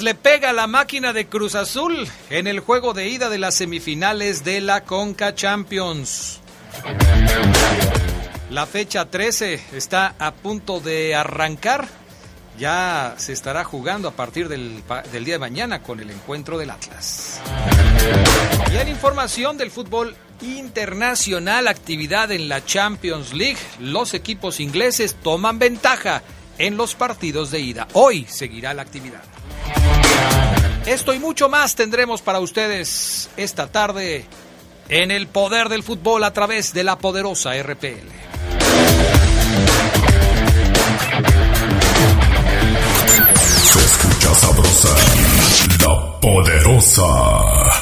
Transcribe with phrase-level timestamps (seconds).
[0.00, 4.42] Le pega la máquina de Cruz Azul en el juego de ida de las semifinales
[4.42, 6.40] de la Conca Champions.
[8.48, 11.88] La fecha 13 está a punto de arrancar.
[12.58, 16.70] Ya se estará jugando a partir del, del día de mañana con el encuentro del
[16.70, 17.40] Atlas.
[18.72, 25.58] Y en información del fútbol internacional, actividad en la Champions League, los equipos ingleses toman
[25.58, 26.22] ventaja
[26.58, 27.88] en los partidos de ida.
[27.92, 29.22] Hoy seguirá la actividad.
[30.86, 34.26] Esto y mucho más tendremos para ustedes esta tarde
[34.88, 38.08] en el poder del fútbol a través de la poderosa RPL.
[43.62, 44.88] Se escucha sabrosa,
[45.80, 47.71] la poderosa.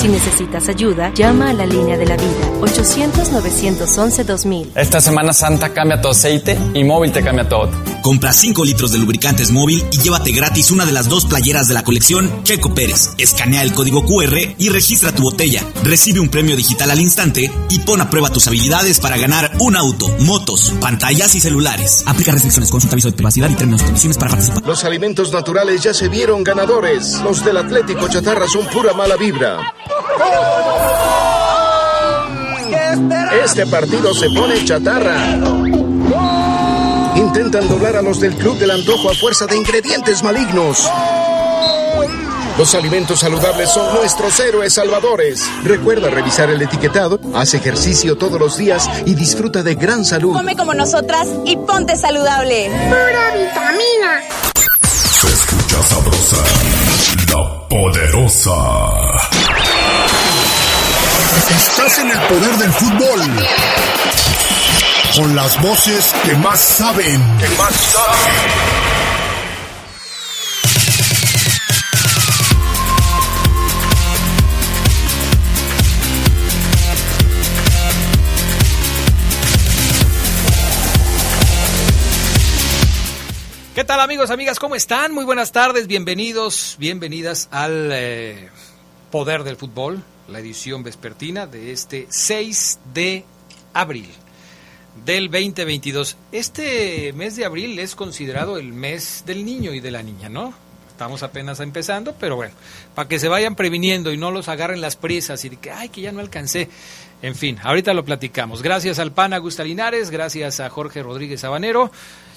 [0.00, 4.68] Si necesitas ayuda, llama a la línea de la vida 800-911-2000.
[4.74, 7.68] Esta Semana Santa cambia tu aceite y móvil te cambia todo.
[8.02, 11.74] Compra 5 litros de lubricantes móvil y llévate gratis una de las dos playeras de
[11.74, 13.10] la colección Checo Pérez.
[13.18, 15.64] Escanea el código QR y registra tu botella.
[15.82, 19.76] Recibe un premio digital al instante y pon a prueba tus habilidades para ganar un
[19.76, 22.04] auto, motos, pantallas y celulares.
[22.06, 24.66] Aplica restricciones, consulta aviso de privacidad y términos y condiciones para participar.
[24.66, 27.20] Los alimentos naturales ya se vieron ganadores.
[27.22, 29.74] Los del Atlético Chatarra son pura mala vibra.
[33.44, 35.79] Este partido se pone chatarra.
[37.40, 40.86] Intentan doblar a los del Club del Antojo a fuerza de ingredientes malignos.
[42.58, 45.42] Los alimentos saludables son nuestros héroes salvadores.
[45.64, 50.34] Recuerda revisar el etiquetado, haz ejercicio todos los días y disfruta de gran salud.
[50.34, 52.68] Come como nosotras y ponte saludable.
[52.68, 54.20] Pura vitamina.
[55.10, 56.36] Se escucha sabrosa,
[57.32, 58.52] la poderosa.
[61.56, 63.20] Estás en el poder del fútbol.
[65.16, 67.20] Con las voces que más saben.
[67.38, 68.34] Que más saben.
[83.74, 84.60] ¿Qué tal amigos, amigas?
[84.60, 85.12] ¿Cómo están?
[85.12, 88.48] Muy buenas tardes, bienvenidos, bienvenidas al eh,
[89.10, 93.24] Poder del Fútbol, la edición vespertina de este 6 de
[93.74, 94.08] abril
[95.04, 96.16] del 2022.
[96.32, 100.54] Este mes de abril es considerado el mes del niño y de la niña, ¿no?
[100.90, 102.52] Estamos apenas empezando, pero bueno,
[102.94, 105.88] para que se vayan previniendo y no los agarren las prisas y de que, ay,
[105.88, 106.68] que ya no alcancé.
[107.22, 108.62] En fin, ahorita lo platicamos.
[108.62, 111.90] Gracias al PAN Augusta Linares, gracias a Jorge Rodríguez Sabanero.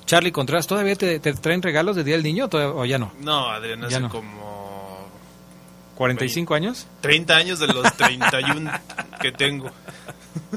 [0.05, 3.13] Charlie Contreras, ¿todavía te, te traen regalos de Día del Niño o ya no?
[3.19, 4.09] No, Adrián, hace no.
[4.09, 5.09] como
[5.97, 6.87] ¿45 años?
[7.01, 8.71] 30 años de los 31
[9.21, 9.71] que tengo.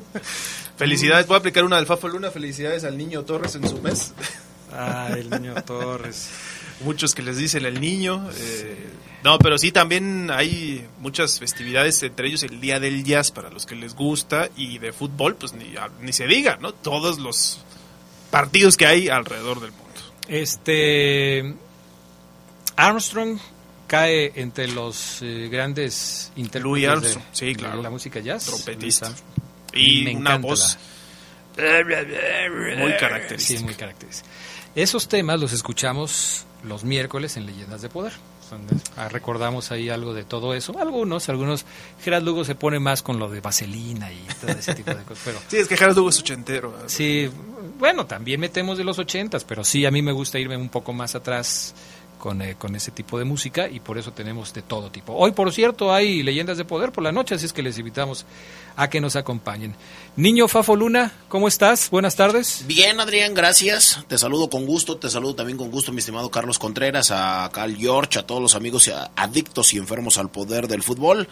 [0.76, 2.30] Felicidades, voy a aplicar una del Fafo Luna.
[2.30, 4.12] Felicidades al niño Torres en su mes.
[4.72, 6.28] Ah, el niño Torres.
[6.80, 8.28] Muchos que les dicen el niño.
[8.38, 8.90] eh,
[9.24, 13.64] no, pero sí, también hay muchas festividades, entre ellos el Día del Jazz para los
[13.64, 14.50] que les gusta.
[14.56, 16.72] Y de fútbol, pues ni, ni se diga, ¿no?
[16.72, 17.60] Todos los
[18.30, 19.84] partidos que hay alrededor del mundo.
[20.28, 21.54] Este.
[22.76, 23.38] Armstrong
[23.86, 27.82] cae entre los eh, grandes intérpretes Louis Armstrong, de, sí, de claro.
[27.82, 28.44] la música jazz.
[28.44, 29.12] Trompetista.
[29.76, 30.78] Y Me una encanta voz
[31.56, 33.58] la- muy característica.
[33.58, 34.28] Sí, muy característica.
[34.74, 38.12] Esos temas los escuchamos los miércoles en Leyendas de Poder.
[38.96, 40.78] Ah, recordamos ahí algo de todo eso.
[40.78, 41.64] Algunos, algunos.
[42.04, 45.22] Gerard Lugo se pone más con lo de vaselina y todo ese tipo de cosas.
[45.24, 46.76] Pero Sí, es que Gerardo Hugo es ochentero.
[46.86, 47.28] Sí,
[47.78, 50.92] bueno, también metemos de los ochentas, pero sí, a mí me gusta irme un poco
[50.92, 51.74] más atrás
[52.18, 55.12] con, eh, con ese tipo de música y por eso tenemos de todo tipo.
[55.14, 58.26] Hoy, por cierto, hay leyendas de poder por la noche, así es que les invitamos
[58.76, 59.74] a que nos acompañen.
[60.16, 61.90] Niño Fafo Luna, ¿cómo estás?
[61.90, 62.64] Buenas tardes.
[62.66, 64.04] Bien, Adrián, gracias.
[64.08, 67.76] Te saludo con gusto, te saludo también con gusto, mi estimado Carlos Contreras, a Cal
[67.76, 71.28] George, a todos los amigos adictos y enfermos al poder del fútbol.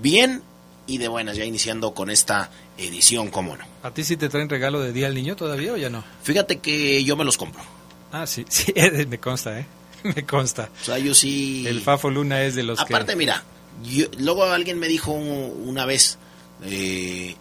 [0.00, 0.42] Bien
[0.86, 3.64] y de buenas, ya iniciando con esta edición, cómo no.
[3.82, 6.02] ¿A ti sí te traen regalo de Día al Niño todavía o ya no?
[6.22, 7.62] Fíjate que yo me los compro.
[8.12, 8.72] Ah, sí, sí,
[9.08, 9.66] me consta, ¿eh?
[10.16, 10.70] Me consta.
[10.80, 11.66] O sea, yo sí...
[11.66, 13.16] El Fafo Luna es de los Aparte, que...
[13.16, 13.42] mira,
[13.84, 16.18] yo- luego alguien me dijo una vez,
[16.64, 17.36] eh,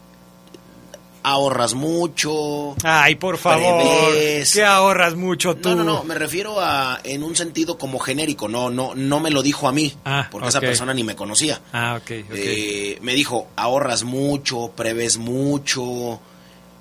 [1.23, 2.75] ahorras mucho.
[2.83, 4.53] Ay, por favor, prevés.
[4.53, 5.69] que ahorras mucho tú.
[5.69, 9.29] No, no, no, me refiero a en un sentido como genérico, no, no, no me
[9.29, 11.61] lo dijo a mí, Ah, porque esa persona ni me conocía.
[11.73, 12.09] Ah, ok.
[12.11, 16.19] Eh, me dijo, ahorras mucho, prevés mucho,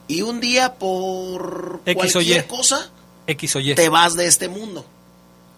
[0.06, 2.24] y un día por X o Y.
[2.24, 2.90] cualquier cosa
[3.26, 3.74] X o Y.
[3.74, 4.84] te vas de este mundo.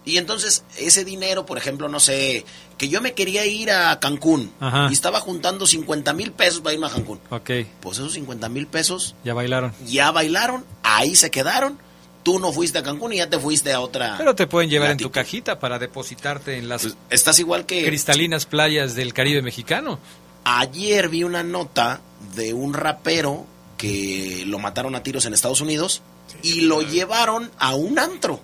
[0.05, 2.45] Y entonces ese dinero, por ejemplo, no sé,
[2.79, 4.89] que yo me quería ir a Cancún Ajá.
[4.91, 7.21] y estaba juntando 50 mil pesos para irme a Cancún.
[7.29, 7.51] Ok,
[7.81, 9.75] Pues esos 50 mil pesos ya bailaron.
[9.87, 11.79] ya bailaron, ahí se quedaron.
[12.23, 14.17] Tú no fuiste a Cancún y ya te fuiste a otra.
[14.19, 17.85] Pero te pueden llevar en tu cajita para depositarte en las Pues, estás igual que
[17.85, 19.99] cristalinas playas del Caribe mexicano.
[20.45, 22.01] ayer vi una nota
[22.35, 23.47] de un rapero
[23.77, 26.03] que lo mataron a tiros en Estados Unidos
[26.43, 28.41] y lo llevaron a un antro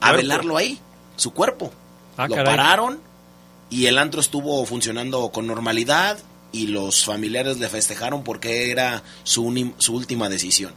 [0.00, 0.78] a velarlo ahí,
[1.16, 1.72] su cuerpo.
[2.16, 2.56] Ah, lo caray.
[2.56, 3.00] pararon
[3.70, 6.18] y el antro estuvo funcionando con normalidad
[6.52, 10.72] y los familiares le festejaron porque era su, su última decisión.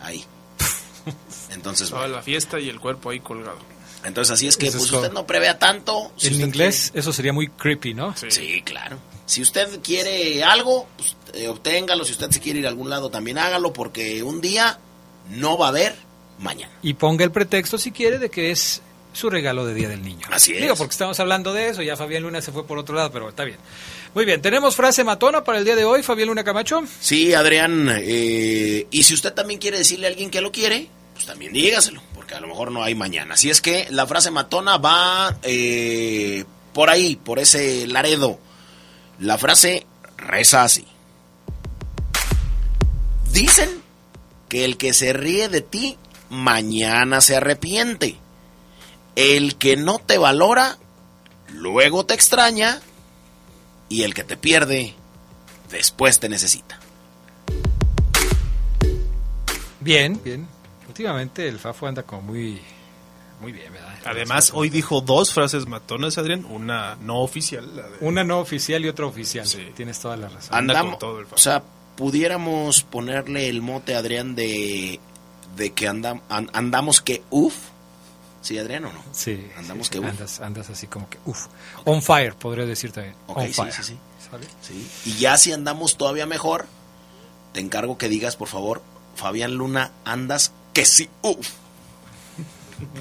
[0.00, 0.24] Ahí.
[1.50, 3.58] Entonces, Toda bueno, la fiesta y el cuerpo ahí colgado.
[4.04, 6.12] entonces así es que pues usted no prevea tanto.
[6.16, 8.14] Si en inglés eso sería muy creepy, ¿no?
[8.16, 8.26] Sí.
[8.30, 8.98] Sí, claro.
[9.26, 12.04] Si usted quiere algo, pues, eh, obténgalo.
[12.04, 14.78] Si usted se quiere ir a algún lado, también hágalo, porque un día
[15.30, 15.96] no va a haber
[16.38, 16.72] mañana.
[16.82, 18.82] Y ponga el pretexto si quiere de que es
[19.12, 20.26] su regalo de Día del Niño.
[20.30, 20.60] Así es.
[20.60, 23.28] Digo, porque estamos hablando de eso, ya Fabián Luna se fue por otro lado, pero
[23.28, 23.58] está bien.
[24.14, 26.82] Muy bien, tenemos frase matona para el día de hoy, Fabián Luna Camacho.
[27.00, 27.88] Sí, Adrián.
[28.00, 32.02] eh, y si usted también quiere decirle a alguien que lo quiere, pues también dígaselo,
[32.14, 33.34] porque a lo mejor no hay mañana.
[33.34, 38.38] Así es que la frase matona va eh, por ahí, por ese Laredo.
[39.20, 39.86] La frase
[40.16, 40.84] reza así.
[43.30, 43.68] Dicen
[44.48, 45.98] que el que se ríe de ti,
[46.34, 48.16] mañana se arrepiente.
[49.16, 50.76] El que no te valora,
[51.52, 52.80] luego te extraña.
[53.88, 54.94] Y el que te pierde,
[55.70, 56.80] después te necesita.
[59.80, 60.46] Bien, bien.
[60.88, 62.60] Últimamente el Fafo anda como muy,
[63.40, 63.94] muy bien, ¿verdad?
[64.04, 66.44] Además, hoy dijo dos frases matonas, Adrián.
[66.48, 67.76] Una no oficial.
[67.76, 69.46] la de- Una no oficial y otra oficial.
[69.46, 69.68] Sí.
[69.76, 70.54] Tienes toda la razón.
[70.54, 71.62] Anda Andamos, con todo el o sea,
[71.96, 75.00] pudiéramos ponerle el mote, Adrián, de,
[75.56, 77.54] de que andam- an- andamos que uff.
[78.42, 79.02] ¿Sí, Adrián o no?
[79.12, 79.46] Sí.
[79.56, 80.06] Andamos sí, que uf.
[80.06, 81.46] andas, andas así como que uff.
[81.84, 83.14] On fire, podría decir también.
[83.26, 83.72] Ok, On sí, fire.
[83.72, 83.96] sí, sí.
[84.30, 84.46] ¿Sale?
[84.60, 84.90] Sí.
[85.06, 86.66] Y ya si andamos todavía mejor,
[87.52, 88.82] te encargo que digas, por favor,
[89.16, 91.48] Fabián Luna, andas que sí, uff.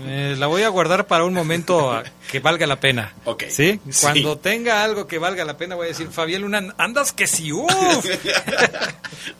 [0.06, 3.14] Eh, la voy a guardar para un momento que valga la pena.
[3.26, 3.44] Ok.
[3.50, 3.80] ¿Sí?
[3.90, 4.02] Sí.
[4.02, 7.52] Cuando tenga algo que valga la pena, voy a decir, Fabián Luna, andas que sí,
[7.54, 7.70] uff.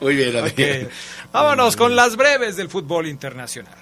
[0.00, 0.44] Muy bien, Ok.
[0.44, 0.88] Adrián.
[1.32, 3.74] Vámonos con las breves del fútbol internacional.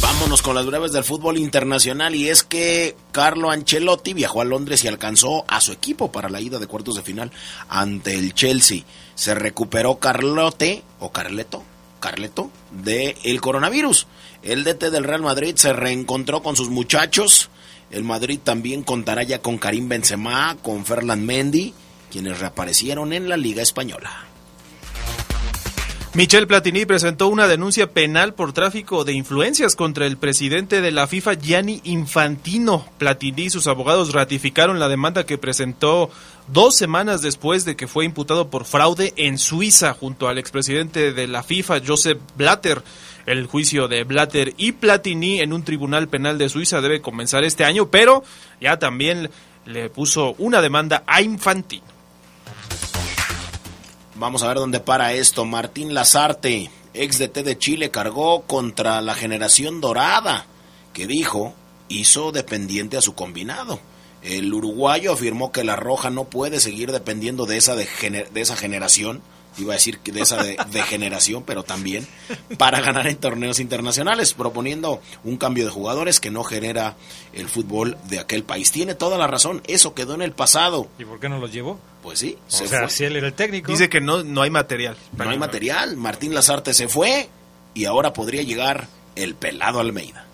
[0.00, 4.84] Vámonos con las breves del fútbol internacional y es que Carlo Ancelotti viajó a Londres
[4.84, 7.32] y alcanzó a su equipo para la ida de cuartos de final
[7.68, 8.82] ante el Chelsea.
[9.16, 11.64] Se recuperó Carlote o Carleto,
[12.04, 14.06] Carleto de el coronavirus.
[14.42, 17.48] El DT del Real Madrid se reencontró con sus muchachos.
[17.90, 21.72] El Madrid también contará ya con Karim Benzema, con Ferland Mendy,
[22.12, 24.10] quienes reaparecieron en la Liga española.
[26.12, 31.08] Michel Platini presentó una denuncia penal por tráfico de influencias contra el presidente de la
[31.08, 32.86] FIFA, Gianni Infantino.
[32.98, 36.10] Platini y sus abogados ratificaron la demanda que presentó
[36.48, 41.26] dos semanas después de que fue imputado por fraude en Suiza junto al expresidente de
[41.26, 42.82] la FIFA, Joseph Blatter.
[43.26, 47.64] El juicio de Blatter y Platini en un tribunal penal de Suiza debe comenzar este
[47.64, 48.22] año, pero
[48.60, 49.30] ya también
[49.64, 51.84] le puso una demanda a Infantino.
[54.16, 55.44] Vamos a ver dónde para esto.
[55.46, 60.46] Martín Lazarte, ex DT de Chile, cargó contra la generación dorada,
[60.92, 61.54] que dijo
[61.88, 63.80] hizo dependiente a su combinado.
[64.24, 68.40] El uruguayo afirmó que la Roja no puede seguir dependiendo de esa, de, gener- de
[68.40, 69.20] esa generación,
[69.58, 72.08] iba a decir que de esa de, de generación, pero también
[72.58, 76.96] para ganar en torneos internacionales, proponiendo un cambio de jugadores que no genera
[77.34, 78.72] el fútbol de aquel país.
[78.72, 80.88] Tiene toda la razón, eso quedó en el pasado.
[80.98, 81.78] ¿Y por qué no los llevó?
[82.02, 82.90] Pues sí, O se sea, fue.
[82.90, 83.70] si él era el técnico.
[83.70, 84.96] Dice que no, no hay material.
[85.16, 85.96] No hay material.
[85.96, 87.28] Martín Lazarte se fue
[87.74, 90.26] y ahora podría llegar el pelado Almeida.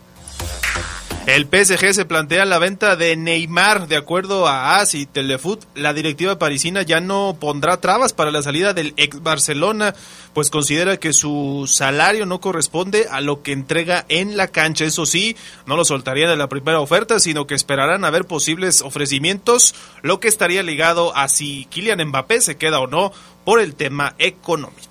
[1.31, 5.65] El PSG se plantea la venta de Neymar, de acuerdo a AS y Telefoot.
[5.77, 9.95] La directiva parisina ya no pondrá trabas para la salida del ex Barcelona,
[10.35, 14.85] pues considera que su salario no corresponde a lo que entrega en la cancha.
[14.85, 18.83] Eso sí, no lo soltaría de la primera oferta, sino que esperarán a ver posibles
[18.83, 23.13] ofrecimientos, lo que estaría ligado a si Kylian Mbappé se queda o no
[23.45, 24.90] por el tema económico.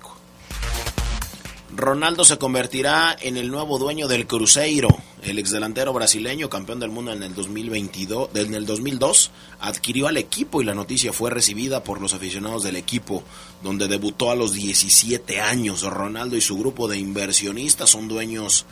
[1.80, 4.88] Ronaldo se convertirá en el nuevo dueño del Cruzeiro.
[5.22, 10.60] El exdelantero brasileño, campeón del mundo en el 2022, en el 2002, adquirió al equipo
[10.60, 13.22] y la noticia fue recibida por los aficionados del equipo,
[13.62, 15.82] donde debutó a los 17 años.
[15.82, 18.66] Ronaldo y su grupo de inversionistas son dueños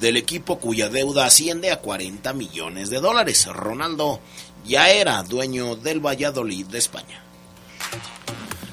[0.00, 3.46] del equipo cuya deuda asciende a 40 millones de dólares.
[3.46, 4.20] Ronaldo
[4.64, 7.22] ya era dueño del Valladolid de España.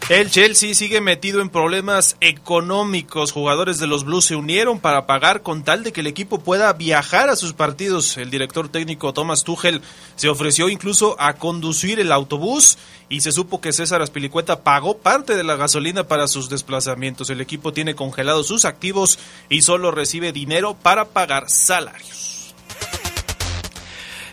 [0.10, 3.32] El Chelsea sigue metido en problemas económicos.
[3.32, 6.74] Jugadores de los Blues se unieron para pagar con tal de que el equipo pueda
[6.74, 8.18] viajar a sus partidos.
[8.18, 9.82] El director técnico Thomas Tuchel
[10.18, 12.78] se ofreció incluso a conducir el autobús
[13.08, 17.30] y se supo que César Aspilicueta pagó parte de la gasolina para sus desplazamientos.
[17.30, 19.18] El equipo tiene congelados sus activos
[19.50, 22.54] y solo recibe dinero para pagar salarios.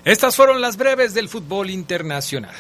[0.05, 2.57] Estas fueron las breves del fútbol internacional.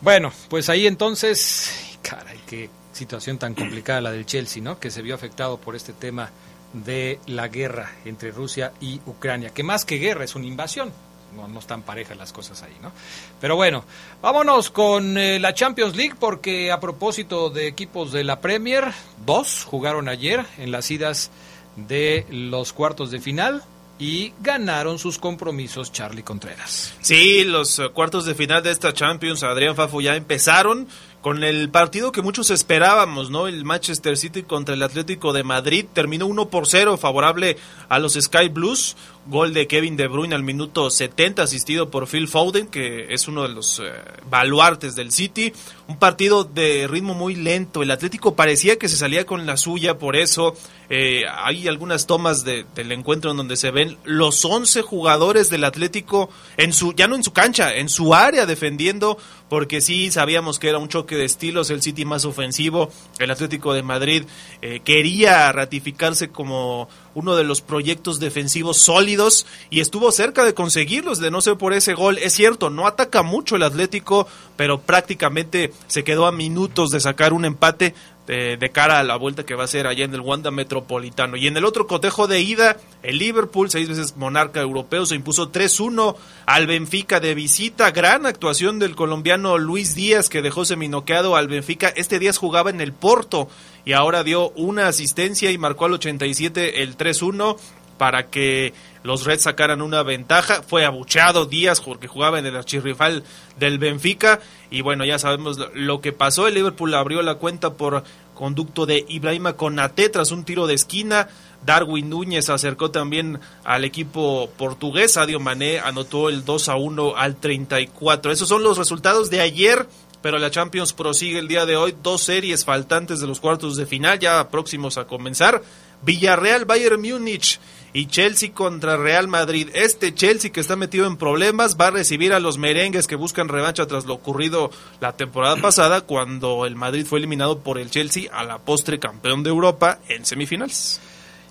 [0.00, 4.78] Bueno, pues ahí entonces, caray, qué situación tan complicada la del Chelsea, ¿no?
[4.78, 6.30] Que se vio afectado por este tema
[6.72, 10.92] de la guerra entre Rusia y Ucrania, que más que guerra es una invasión.
[11.34, 12.92] No, no están parejas las cosas ahí, ¿no?
[13.40, 13.84] Pero bueno,
[14.22, 18.84] vámonos con eh, la Champions League porque a propósito de equipos de la Premier,
[19.26, 21.30] dos jugaron ayer en las idas
[21.76, 23.62] de los cuartos de final
[23.98, 26.94] y ganaron sus compromisos Charlie Contreras.
[27.00, 30.86] Sí, los eh, cuartos de final de esta Champions, Adrián Fafo, ya empezaron
[31.20, 33.48] con el partido que muchos esperábamos, ¿no?
[33.48, 37.56] El Manchester City contra el Atlético de Madrid terminó 1 por 0 favorable
[37.88, 38.96] a los Sky Blues.
[39.28, 43.42] Gol de Kevin De Bruyne al minuto 70 asistido por Phil Foden, que es uno
[43.42, 43.92] de los eh,
[44.30, 45.52] baluartes del City.
[45.86, 47.82] Un partido de ritmo muy lento.
[47.82, 50.54] El Atlético parecía que se salía con la suya, por eso
[50.88, 56.30] eh, hay algunas tomas del encuentro en donde se ven los 11 jugadores del Atlético
[56.56, 59.18] en su ya no en su cancha, en su área defendiendo
[59.50, 63.74] porque sí sabíamos que era un choque de estilos, el City más ofensivo, el Atlético
[63.74, 64.24] de Madrid
[64.62, 71.18] eh, quería ratificarse como uno de los proyectos defensivos sólidos y estuvo cerca de conseguirlos,
[71.18, 72.18] de no ser por ese gol.
[72.18, 77.32] Es cierto, no ataca mucho el Atlético, pero prácticamente se quedó a minutos de sacar
[77.32, 77.94] un empate
[78.28, 81.36] de, cara a la vuelta que va a ser allá en el Wanda Metropolitano.
[81.36, 85.50] Y en el otro cotejo de ida, el Liverpool, seis veces monarca europeo, se impuso
[85.50, 87.90] 3-1 al Benfica de visita.
[87.90, 91.88] Gran actuación del colombiano Luis Díaz, que dejó seminoqueado al Benfica.
[91.88, 93.48] Este Díaz jugaba en el Porto
[93.88, 97.56] y ahora dio una asistencia y marcó al 87 el 3-1
[97.96, 100.62] para que los Reds sacaran una ventaja.
[100.62, 103.24] Fue abucheado Díaz porque jugaba en el archirrival
[103.58, 104.40] del Benfica.
[104.70, 106.46] Y bueno, ya sabemos lo que pasó.
[106.46, 108.04] El Liverpool abrió la cuenta por
[108.34, 111.28] conducto de Ibrahima Konate tras un tiro de esquina.
[111.64, 115.12] Darwin Núñez acercó también al equipo portugués.
[115.12, 118.32] Sadio Mané anotó el 2 a 1 al 34.
[118.32, 119.86] Esos son los resultados de ayer.
[120.20, 121.94] Pero la Champions prosigue el día de hoy.
[122.02, 125.62] Dos series faltantes de los cuartos de final ya próximos a comenzar.
[126.02, 127.60] Villarreal, Bayern Múnich
[127.92, 129.68] y Chelsea contra Real Madrid.
[129.74, 133.48] Este Chelsea que está metido en problemas va a recibir a los merengues que buscan
[133.48, 138.30] revancha tras lo ocurrido la temporada pasada cuando el Madrid fue eliminado por el Chelsea
[138.32, 141.00] a la postre campeón de Europa en semifinales.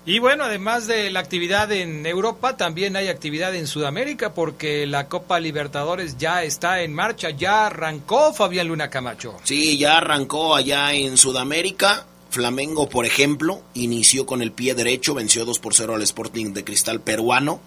[0.06, 5.08] Y bueno, además de la actividad en Europa, también hay actividad en Sudamérica porque la
[5.08, 9.36] Copa Libertadores ya está en marcha, ya arrancó Fabián Luna Camacho.
[9.44, 12.06] Sí, ya arrancó allá en Sudamérica.
[12.30, 16.64] Flamengo, por ejemplo, inició con el pie derecho, venció 2 por 0 al Sporting de
[16.64, 17.60] Cristal peruano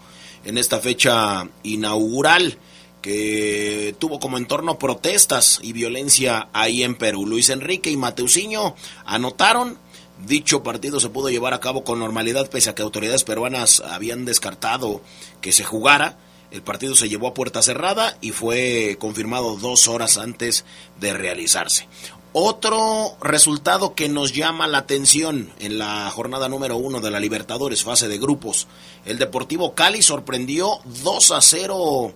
[0.44, 2.58] en esta fecha inaugural
[3.02, 7.26] que tuvo como entorno protestas y violencia ahí en Perú.
[7.26, 9.78] Luis Enrique y Mateusinho anotaron.
[10.26, 14.26] Dicho partido se pudo llevar a cabo con normalidad pese a que autoridades peruanas habían
[14.26, 15.02] descartado
[15.42, 16.18] que se jugara.
[16.52, 20.66] El partido se llevó a puerta cerrada y fue confirmado dos horas antes
[21.00, 21.88] de realizarse.
[22.34, 27.84] Otro resultado que nos llama la atención en la jornada número uno de la Libertadores,
[27.84, 28.68] fase de grupos.
[29.06, 32.14] El Deportivo Cali sorprendió 2 a 0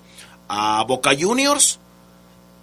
[0.48, 1.80] a Boca Juniors.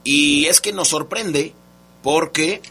[0.04, 1.54] Y es que nos sorprende
[2.02, 2.62] porque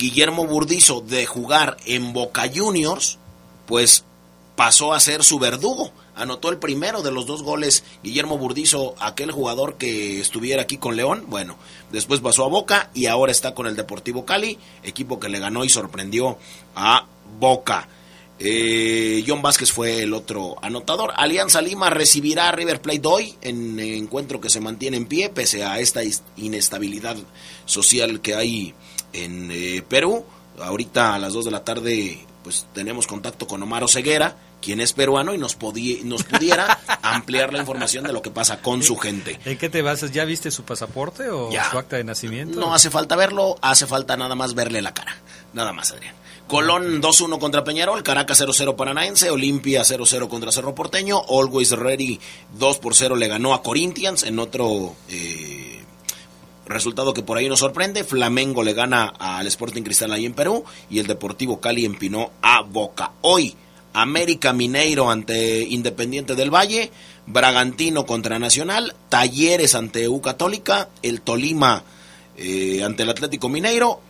[0.00, 3.18] Guillermo Burdizo de jugar en Boca Juniors,
[3.66, 4.04] pues
[4.56, 9.32] pasó a ser su verdugo anotó el primero de los dos goles Guillermo Burdizo, aquel
[9.32, 11.24] jugador que estuviera aquí con León.
[11.28, 11.56] Bueno,
[11.90, 15.64] después pasó a Boca y ahora está con el Deportivo Cali, equipo que le ganó
[15.64, 16.38] y sorprendió
[16.76, 17.06] a
[17.38, 17.88] Boca.
[18.38, 21.12] Eh, John Vázquez fue el otro anotador.
[21.16, 25.64] Alianza Lima recibirá a River Plate hoy en encuentro que se mantiene en pie pese
[25.64, 26.00] a esta
[26.36, 27.16] inestabilidad
[27.66, 28.74] social que hay
[29.12, 30.24] en eh, Perú.
[30.60, 34.92] Ahorita a las 2 de la tarde pues tenemos contacto con Omar Ceguera, quien es
[34.92, 35.58] peruano y nos,
[36.04, 39.38] nos pudiera ampliar la información de lo que pasa con su gente.
[39.44, 40.12] ¿En qué te basas?
[40.12, 42.58] ¿Ya viste su pasaporte o su acta de nacimiento?
[42.58, 45.16] No hace falta verlo, hace falta nada más verle la cara.
[45.52, 46.14] Nada más, Adrián.
[46.50, 52.18] Colón 2-1 contra Peñarol, Caracas 0-0 Paranaense, Olimpia 0-0 contra Cerro Porteño, Always Ready
[52.58, 55.59] 2 0 le ganó a Corinthians en otro eh,
[56.70, 58.04] resultado que por ahí nos sorprende.
[58.04, 62.62] Flamengo le gana al Sporting Cristal ahí en Perú y el Deportivo Cali empinó a
[62.62, 63.12] Boca.
[63.20, 63.54] Hoy
[63.92, 66.90] América Mineiro ante Independiente del Valle,
[67.26, 71.82] Bragantino contra Nacional, Talleres ante U Católica, el Tolima
[72.36, 74.00] eh, ante el Atlético Mineiro,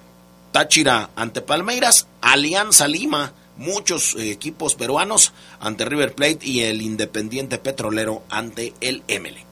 [0.53, 7.59] Táchira ante Palmeiras, Alianza Lima, muchos eh, equipos peruanos ante River Plate y el Independiente
[7.59, 9.50] Petrolero ante el Emelec.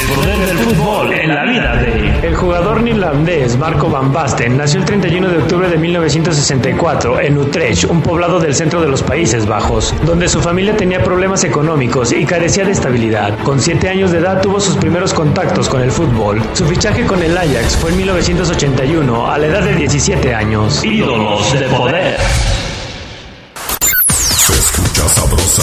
[0.06, 2.28] Poder del fútbol en la vida de...
[2.28, 7.84] El jugador neerlandés Marco Van Basten nació el 31 de octubre de 1964 en Utrecht,
[7.84, 12.24] un poblado del centro de los Países Bajos, donde su familia tenía problemas económicos y
[12.24, 13.38] carecía de estabilidad.
[13.44, 16.42] Con 7 años de edad tuvo sus primeros contactos con el fútbol.
[16.54, 20.84] Su fichaje con el Ajax fue en 1981 a la edad de 17 años.
[20.84, 22.16] Ídolos de poder.
[24.18, 25.62] Se escucha sabrosa,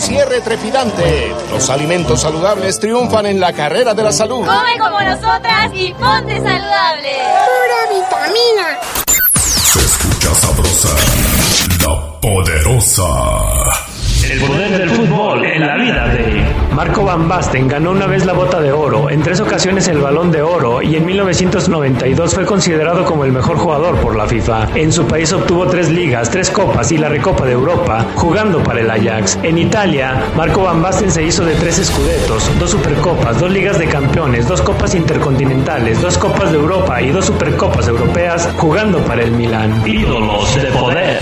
[0.00, 1.30] Cierre trepidante.
[1.50, 4.46] Los alimentos saludables triunfan en la carrera de la salud.
[4.46, 7.12] Come como nosotras y ponte saludable.
[7.46, 8.78] Pura vitamina.
[9.44, 10.88] Se escucha sabrosa,
[11.86, 13.06] la poderosa.
[14.30, 18.32] El poder del fútbol en la vida de Marco Van Basten ganó una vez la
[18.32, 23.04] bota de oro, en tres ocasiones el balón de oro y en 1992 fue considerado
[23.04, 24.68] como el mejor jugador por la FIFA.
[24.76, 28.80] En su país obtuvo tres ligas, tres copas y la Recopa de Europa, jugando para
[28.80, 29.38] el Ajax.
[29.42, 33.88] En Italia, Marco Van Basten se hizo de tres escudetos, dos supercopas, dos ligas de
[33.88, 39.32] campeones, dos copas intercontinentales, dos copas de Europa y dos supercopas europeas, jugando para el
[39.32, 39.82] Milan.
[39.86, 41.20] Ídolos de poder.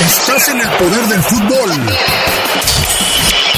[0.00, 1.70] Estás en el poder del fútbol.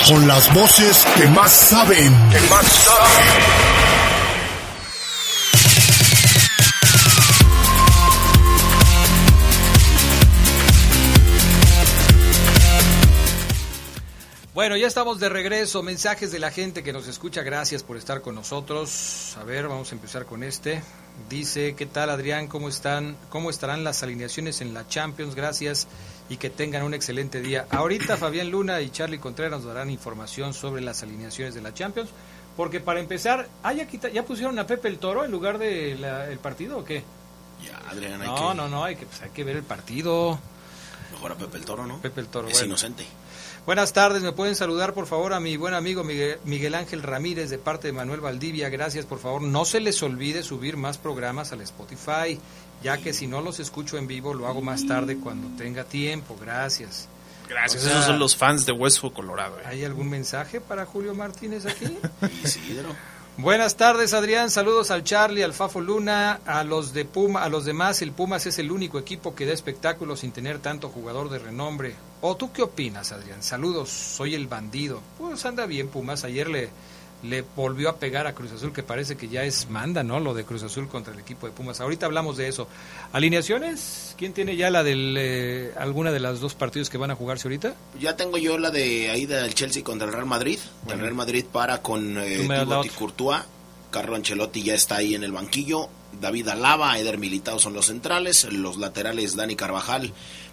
[0.09, 2.17] Con las voces que más saben.
[14.55, 15.83] Bueno, ya estamos de regreso.
[15.83, 17.43] Mensajes de la gente que nos escucha.
[17.43, 19.37] Gracias por estar con nosotros.
[19.39, 20.83] A ver, vamos a empezar con este.
[21.29, 22.47] Dice, ¿qué tal Adrián?
[22.47, 23.17] ¿Cómo están?
[23.29, 25.35] ¿Cómo estarán las alineaciones en la Champions?
[25.35, 25.87] Gracias
[26.31, 27.67] y que tengan un excelente día.
[27.71, 32.09] Ahorita Fabián Luna y Charlie Contreras nos darán información sobre las alineaciones de la Champions,
[32.57, 36.39] porque para empezar, ¿ah, ya, ya pusieron a Pepe el Toro en lugar del el
[36.39, 37.03] partido o qué?
[37.65, 38.55] Ya, Adrián, hay no, que...
[38.55, 40.39] no, no, hay que, pues, hay que ver el partido.
[41.13, 42.01] Mejor a Pepe el Toro, ¿no?
[42.01, 43.05] Pepe el Toro, Es inocente.
[43.71, 47.59] Buenas tardes, me pueden saludar por favor a mi buen amigo Miguel, Ángel Ramírez de
[47.59, 48.69] parte de Manuel Valdivia.
[48.69, 49.43] Gracias, por favor.
[49.43, 52.37] No se les olvide subir más programas al Spotify
[52.83, 56.37] ya que si no los escucho en vivo lo hago más tarde cuando tenga tiempo.
[56.41, 57.07] Gracias.
[57.49, 59.61] Gracias, esos son los fans de Hueso Colorado.
[59.61, 59.63] Eh.
[59.67, 61.97] ¿Hay algún mensaje para Julio Martínez aquí?
[63.43, 64.51] Buenas tardes, Adrián.
[64.51, 68.03] Saludos al Charlie, al Fafo Luna, a los de Puma, a los demás.
[68.03, 71.95] El Pumas es el único equipo que da espectáculo sin tener tanto jugador de renombre.
[72.21, 73.43] ¿O tú qué opinas, Adrián?
[73.43, 75.01] Saludos, soy el bandido.
[75.17, 76.25] Pues anda bien, Pumas.
[76.25, 76.69] Ayer le
[77.23, 80.21] le volvió a pegar a Cruz Azul, que parece que ya es manda, ¿no?
[80.21, 81.81] Lo de Cruz Azul contra el equipo de Pumas.
[81.81, 82.67] Ahorita hablamos de eso.
[83.13, 84.15] ¿Alineaciones?
[84.17, 87.75] ¿Quién tiene ya la de alguna de las dos partidos que van a jugarse ahorita?
[87.99, 90.59] Ya tengo yo la de ahí del Chelsea contra el Real Madrid.
[90.89, 92.49] El Real Madrid para con eh,
[92.99, 93.43] Courtois.
[93.91, 95.89] Carlo Ancelotti ya está ahí en el banquillo.
[96.21, 98.45] David Alaba, Eder Militao son los centrales.
[98.53, 100.13] Los laterales Dani Carvajal,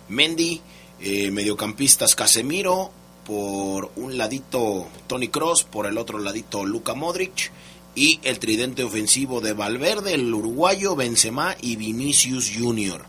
[0.09, 0.61] Mendy.
[0.99, 2.91] Eh, mediocampistas Casemiro,
[3.27, 7.51] por un ladito Tony Cross, por el otro ladito Luka Modric
[7.93, 13.05] y el tridente ofensivo de Valverde, el uruguayo Benzema y Vinicius Junior.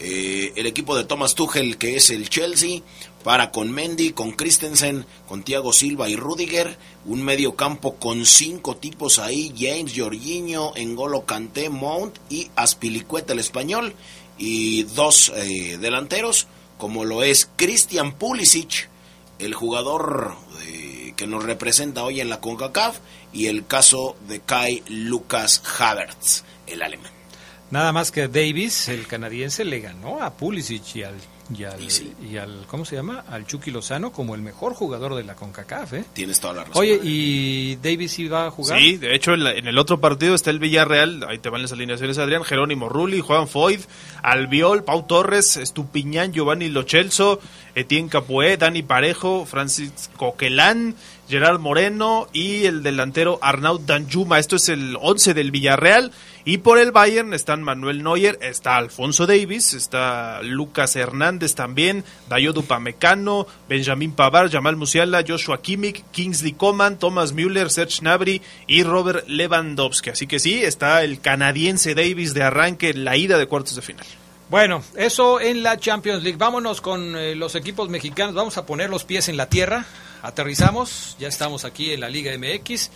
[0.00, 2.80] Eh, el equipo de Thomas Tuchel, que es el Chelsea,
[3.22, 6.76] para con Mendy, con Christensen, con Thiago Silva y Rudiger.
[7.04, 13.38] Un medio campo con cinco tipos ahí: James, Jorginho, Engolo Kanté, Mount y Aspilicueta, el
[13.38, 13.94] español.
[14.38, 16.48] Y dos eh, delanteros,
[16.78, 18.88] como lo es Christian Pulisic,
[19.42, 22.98] el jugador eh, que nos representa hoy en la CONCACAF,
[23.32, 27.10] y el caso de Kai Lucas Havertz, el alemán.
[27.70, 31.14] Nada más que Davis, el canadiense, le ganó a Pulisic y al,
[31.56, 33.24] y al, ¿cómo se llama?
[33.28, 36.04] Al Chucky Lozano como el mejor jugador de la CONCACAF, ¿eh?
[36.12, 36.80] Tienes toda la razón.
[36.80, 38.78] Oye, ¿y Davis iba a jugar?
[38.78, 42.18] Sí, de hecho en, el otro partido está el Villarreal, ahí te van las alineaciones
[42.18, 43.80] Adrián, Jerónimo Rulli, Juan Foyd,
[44.22, 47.40] Albiol, Pau Torres, Estupiñán, Giovanni Lochelso,
[47.74, 50.94] Etienne Capué, Dani Parejo, Francis Coquelán,
[51.28, 54.38] Gerard Moreno y el delantero Arnaud Danjuma.
[54.38, 56.12] Esto es el 11 del Villarreal.
[56.44, 62.52] Y por el Bayern están Manuel Neuer, está Alfonso Davis, está Lucas Hernández también, Dayo
[62.52, 69.28] Dupamecano, Benjamín Pavard, Jamal Musiala, Joshua Kimmich, Kingsley Coman, Thomas Müller, Serge Gnabry y Robert
[69.28, 70.10] Lewandowski.
[70.10, 73.82] Así que sí, está el canadiense Davis de arranque en la ida de cuartos de
[73.82, 74.06] final.
[74.52, 76.36] Bueno, eso en la Champions League.
[76.36, 78.34] Vámonos con eh, los equipos mexicanos.
[78.34, 79.86] Vamos a poner los pies en la tierra.
[80.20, 81.16] Aterrizamos.
[81.18, 82.90] Ya estamos aquí en la Liga MX.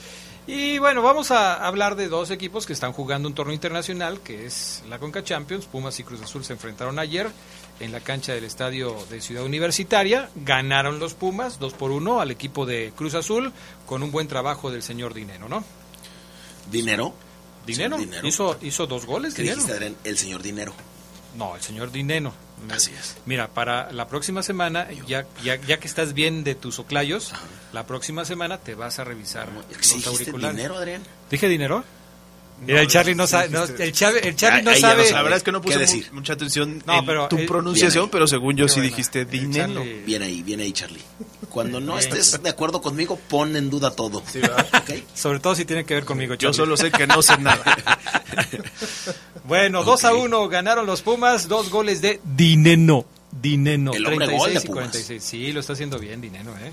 [0.47, 4.45] Y bueno, vamos a hablar de dos equipos que están jugando un torneo internacional, que
[4.45, 5.65] es la Conca Champions.
[5.65, 7.27] Pumas y Cruz Azul se enfrentaron ayer
[7.81, 10.29] en la cancha del estadio de Ciudad Universitaria.
[10.35, 13.51] Ganaron los Pumas 2 por 1 al equipo de Cruz Azul
[13.87, 15.65] con un buen trabajo del señor Dinero, ¿no?
[16.71, 17.15] ¿Dinero?
[17.65, 17.97] ¿Dinero?
[18.29, 19.33] Hizo, hizo dos goles.
[19.33, 20.75] ¿Qué dijiste, el señor Dinero?
[21.37, 22.33] No, el señor Dinero.
[22.71, 23.17] Así es.
[23.27, 27.33] Mira, para la próxima semana, ya, ya, ya que estás bien de tus oclayos,
[27.73, 30.57] la próxima semana te vas a revisar los auriculares.
[30.57, 31.03] dinero, Adrián?
[31.31, 31.85] ¿Dije dinero?
[32.65, 33.47] Mira, el Charlie no sabe.
[33.79, 35.11] el, Charlie, no sabe.
[35.11, 38.81] la verdad es que no puse mucha atención en tu pronunciación, pero según yo sí
[38.81, 39.85] dijiste dinero.
[40.05, 41.03] Bien ahí, bien ahí, Charlie.
[41.51, 44.23] Cuando no estés de acuerdo conmigo, pon en duda todo.
[45.15, 46.57] Sobre todo si tiene que ver conmigo, Charlie.
[46.57, 47.65] Yo solo sé que no sé nada.
[49.47, 53.07] Bueno, 2 a 1 ganaron los Pumas, dos goles de Dineno.
[53.31, 55.23] Dineno, El 36 y 46.
[55.23, 56.73] Sí, lo está haciendo bien Dineno, ¿eh?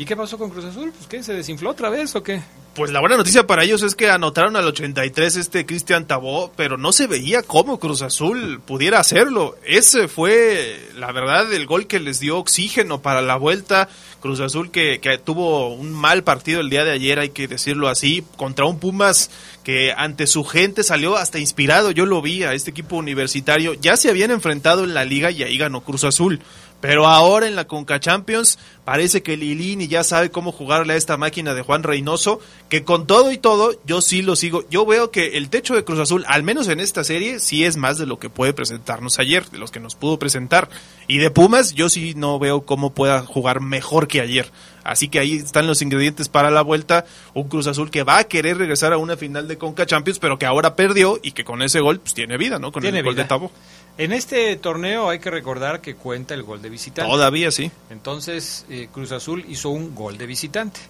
[0.00, 0.92] ¿Y qué pasó con Cruz Azul?
[0.96, 2.40] Pues qué, ¿se desinfló otra vez o qué?
[2.74, 6.78] Pues la buena noticia para ellos es que anotaron al 83 este Cristian Tabó, pero
[6.78, 9.58] no se veía cómo Cruz Azul pudiera hacerlo.
[9.62, 13.90] Ese fue, la verdad, el gol que les dio oxígeno para la vuelta.
[14.20, 17.88] Cruz Azul que, que tuvo un mal partido el día de ayer, hay que decirlo
[17.88, 19.30] así, contra un Pumas
[19.64, 21.90] que ante su gente salió hasta inspirado.
[21.90, 23.74] Yo lo vi a este equipo universitario.
[23.74, 26.40] Ya se habían enfrentado en la liga y ahí ganó Cruz Azul.
[26.80, 31.16] Pero ahora en la Conca Champions parece que Lilini ya sabe cómo jugarle a esta
[31.16, 34.64] máquina de Juan Reynoso, que con todo y todo yo sí lo sigo.
[34.70, 37.76] Yo veo que el techo de Cruz Azul, al menos en esta serie, sí es
[37.76, 40.68] más de lo que puede presentarnos ayer, de los que nos pudo presentar.
[41.06, 44.50] Y de Pumas yo sí no veo cómo pueda jugar mejor que ayer.
[44.82, 47.04] Así que ahí están los ingredientes para la vuelta.
[47.34, 50.38] Un Cruz Azul que va a querer regresar a una final de Conca Champions, pero
[50.38, 52.72] que ahora perdió y que con ese gol pues tiene vida, ¿no?
[52.72, 53.52] Con el gol de Tabo.
[54.00, 57.12] En este torneo hay que recordar que cuenta el gol de visitante.
[57.12, 57.70] Todavía sí.
[57.90, 60.80] Entonces eh, Cruz Azul hizo un gol de visitante.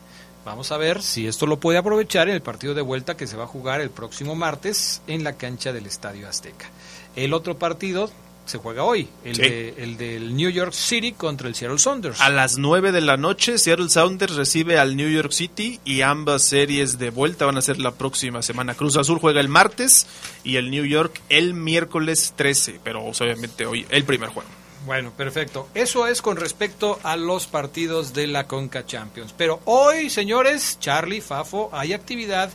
[0.45, 3.37] Vamos a ver si esto lo puede aprovechar en el partido de vuelta que se
[3.37, 6.67] va a jugar el próximo martes en la cancha del Estadio Azteca.
[7.17, 8.09] El otro partido
[8.47, 12.21] se juega hoy, el, de, el del New York City contra el Seattle Sounders.
[12.21, 16.43] A las 9 de la noche, Seattle Sounders recibe al New York City y ambas
[16.43, 18.75] series de vuelta van a ser la próxima semana.
[18.75, 20.07] Cruz Azul juega el martes
[20.43, 24.49] y el New York el miércoles 13, pero obviamente hoy el primer juego.
[24.87, 25.69] Bueno, perfecto.
[25.75, 29.35] Eso es con respecto a los partidos de la Conca Champions.
[29.37, 32.51] Pero hoy, señores, Charlie, Fafo, hay actividad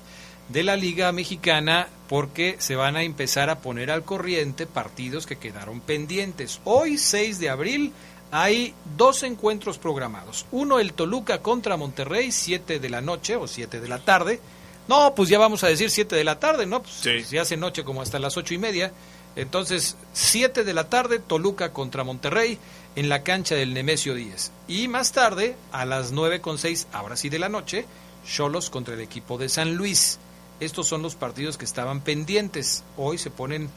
[0.50, 5.38] de la Liga Mexicana porque se van a empezar a poner al corriente partidos que
[5.38, 6.62] quedaron pendientes.
[6.64, 7.94] Hoy, 6 de abril,
[8.32, 10.46] hay dos encuentros programados.
[10.52, 14.40] Uno, el Toluca contra Monterrey, 7 de la noche o 7 de la tarde.
[14.88, 16.82] No, pues ya vamos a decir 7 de la tarde, ¿no?
[16.84, 17.24] Pues sí.
[17.24, 18.92] se hace noche como hasta las ocho y media.
[19.36, 22.60] Entonces, 7 de la tarde, Toluca contra Monterrey
[22.96, 24.52] en la cancha del Nemesio 10.
[24.68, 27.86] Y más tarde, a las nueve con seis, ahora sí de la noche,
[28.26, 30.20] Cholos contra el equipo de San Luis.
[30.60, 32.84] Estos son los partidos que estaban pendientes.
[32.98, 33.70] Hoy se ponen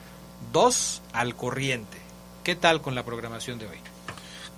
[0.53, 1.99] dos al corriente.
[2.45, 3.79] ¿Qué tal con la programación de hoy?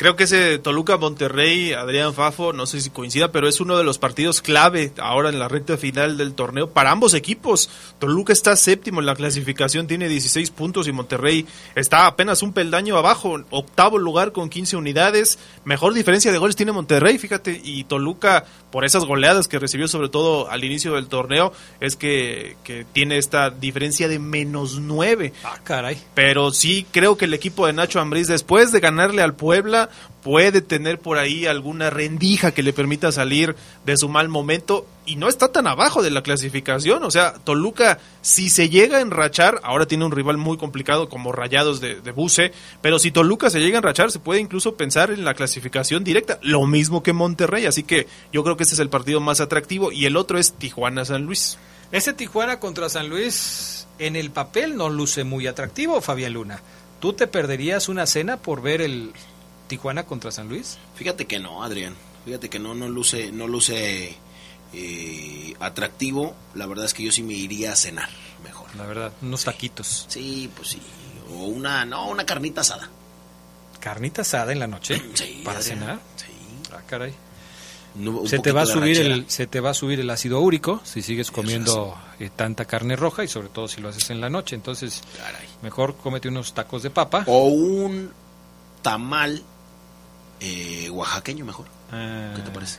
[0.01, 3.85] Creo que ese Toluca Monterrey, Adrián Fafo, no sé si coincida, pero es uno de
[3.85, 7.69] los partidos clave ahora en la recta final del torneo para ambos equipos.
[7.99, 12.97] Toluca está séptimo en la clasificación, tiene 16 puntos y Monterrey está apenas un peldaño
[12.97, 15.39] abajo, octavo lugar con 15 unidades.
[15.67, 20.09] Mejor diferencia de goles tiene Monterrey, fíjate, y Toluca, por esas goleadas que recibió sobre
[20.09, 25.35] todo al inicio del torneo, es que, que tiene esta diferencia de menos 9.
[25.45, 26.01] Ah, caray.
[26.15, 29.90] Pero sí creo que el equipo de Nacho Ambriz, después de ganarle al Puebla,
[30.23, 35.17] puede tener por ahí alguna rendija que le permita salir de su mal momento y
[35.17, 37.03] no está tan abajo de la clasificación.
[37.05, 41.33] O sea, Toluca, si se llega a enrachar, ahora tiene un rival muy complicado como
[41.33, 45.11] Rayados de, de Buce, pero si Toluca se llega a enrachar, se puede incluso pensar
[45.11, 47.67] en la clasificación directa, lo mismo que Monterrey.
[47.67, 50.53] Así que yo creo que ese es el partido más atractivo y el otro es
[50.53, 51.59] Tijuana-San Luis.
[51.93, 56.63] Ese Tijuana contra San Luis en el papel no luce muy atractivo, Fabián Luna.
[57.01, 59.13] ¿Tú te perderías una cena por ver el
[59.71, 60.77] Tijuana contra San Luis?
[60.97, 61.95] Fíjate que no, Adrián.
[62.27, 64.15] Fíjate que no, no luce, no luce
[64.75, 66.35] eh, atractivo.
[66.55, 68.09] La verdad es que yo sí me iría a cenar
[68.45, 68.75] mejor.
[68.77, 70.07] La verdad, unos taquitos.
[70.09, 70.83] Sí, pues sí.
[71.33, 72.89] O una, no, una carnita asada.
[73.81, 75.01] ¿Carnita asada en la noche?
[75.15, 75.41] Sí.
[75.45, 75.79] ¿Para Adrián.
[75.79, 76.01] cenar?
[76.17, 76.27] Sí.
[76.73, 77.15] Ah, caray.
[77.95, 79.15] No, Se te va a subir ranchera.
[79.15, 82.95] el se te va a subir el ácido úrico si sigues comiendo eh, tanta carne
[82.95, 84.55] roja y sobre todo si lo haces en la noche.
[84.55, 85.49] Entonces, Caray.
[85.63, 87.25] mejor cómete unos tacos de papa.
[87.27, 88.13] O un
[88.83, 89.43] tamal
[90.41, 91.67] eh, oaxaqueño mejor.
[91.93, 92.79] Ah, ¿Qué te parece?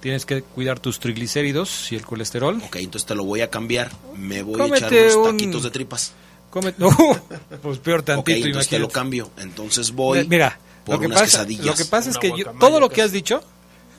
[0.00, 2.62] Tienes que cuidar tus triglicéridos y el colesterol.
[2.64, 3.90] Ok, entonces te lo voy a cambiar.
[4.16, 6.12] Me voy Cómete a echar unos un- taquitos de tripas.
[6.50, 6.90] Cómete, no,
[7.62, 8.92] pues peor Ok, tantito, entonces te lo imagínate.
[8.94, 9.30] cambio.
[9.38, 11.66] Entonces voy Mira, por lo que, unas pasa, quesadillas.
[11.66, 13.00] lo que pasa es que yo- todo lo que casi.
[13.06, 13.42] has dicho,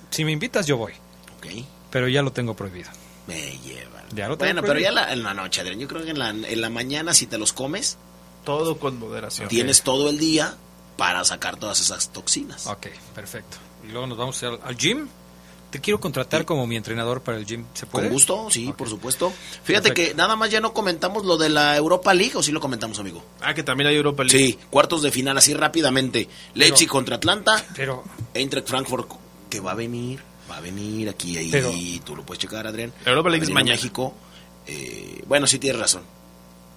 [0.09, 0.93] si me invitas yo voy,
[1.37, 1.47] Ok,
[1.91, 2.89] pero ya lo tengo prohibido.
[3.27, 4.03] me llevan.
[4.15, 4.89] Ya lo tengo Bueno, pero prohibido.
[4.95, 5.79] ya la- en la noche, Adrián.
[5.79, 7.97] Yo creo que en la, en la mañana, si te los comes,
[8.45, 9.49] Todo con moderación.
[9.49, 10.55] tienes todo el día
[10.99, 12.67] para sacar todas esas toxinas.
[12.67, 13.57] Ok, perfecto.
[13.87, 15.07] Y luego nos vamos al, al gym.
[15.71, 17.63] Te quiero contratar como mi entrenador para el gym.
[17.75, 18.07] ¿Se puede?
[18.07, 19.31] Con gusto, sí, por supuesto.
[19.63, 20.11] Fíjate Perfecto.
[20.11, 22.97] que nada más ya no comentamos lo de la Europa League, o sí lo comentamos,
[22.99, 23.23] amigo.
[23.39, 24.37] Ah, que también hay Europa League.
[24.37, 26.27] Sí, cuartos de final, así rápidamente.
[26.55, 29.09] Leipzig contra Atlanta, Pero, Eintracht Frankfurt,
[29.49, 31.71] que va a venir, va a venir aquí, ahí, Pero-
[32.03, 32.91] tú lo puedes checar, Adrián.
[33.05, 33.75] La Europa League es mañana.
[33.77, 34.13] México.
[34.65, 36.01] Eh, bueno, sí, tienes razón.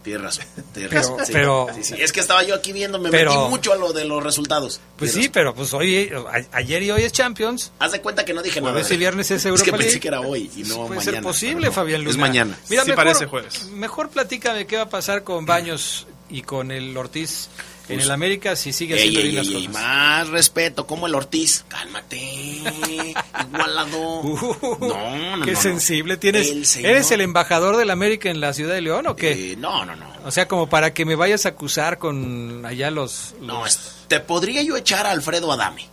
[0.05, 0.45] Razón.
[0.75, 1.27] Tienes Pero- razón.
[1.27, 1.33] sí.
[1.33, 1.95] pero- Sí, sí.
[1.99, 4.81] Es que estaba yo aquí viendo, me Pero- metí mucho a lo de los resultados.
[4.97, 7.73] pues sí, pero pues hoy, a- ayer y hoy es Champions.
[7.79, 8.73] Haz de cuenta que no dije nada.
[8.73, 10.01] Jueves y viernes es Es Europa que pensé League.
[10.01, 11.03] que era hoy y no Puede mañana.
[11.12, 11.73] ser posible, no.
[11.73, 12.11] Fabián Luna.
[12.11, 12.59] Es mañana.
[12.69, 13.65] Mira, Sí mejor, parece jueves.
[13.69, 17.49] Mejor platícame qué va a pasar con Baños y con el Ortiz
[17.88, 19.73] en Pues, el América si sigue haciendo ey, bien las ey, cosas.
[19.73, 21.64] más respeto, como el Ortiz.
[21.68, 22.16] Cálmate,
[23.53, 24.21] igualado.
[24.21, 26.16] Uh, no, no, qué no, sensible.
[26.16, 29.53] ¿Tienes, El ¿Eres el embajador del América en la ciudad de León o qué?
[29.53, 30.07] Eh, no, no, no.
[30.25, 33.35] O sea, como para que me vayas a acusar con allá los...
[33.40, 35.88] No, los- te podría yo echar a Alfredo Adame.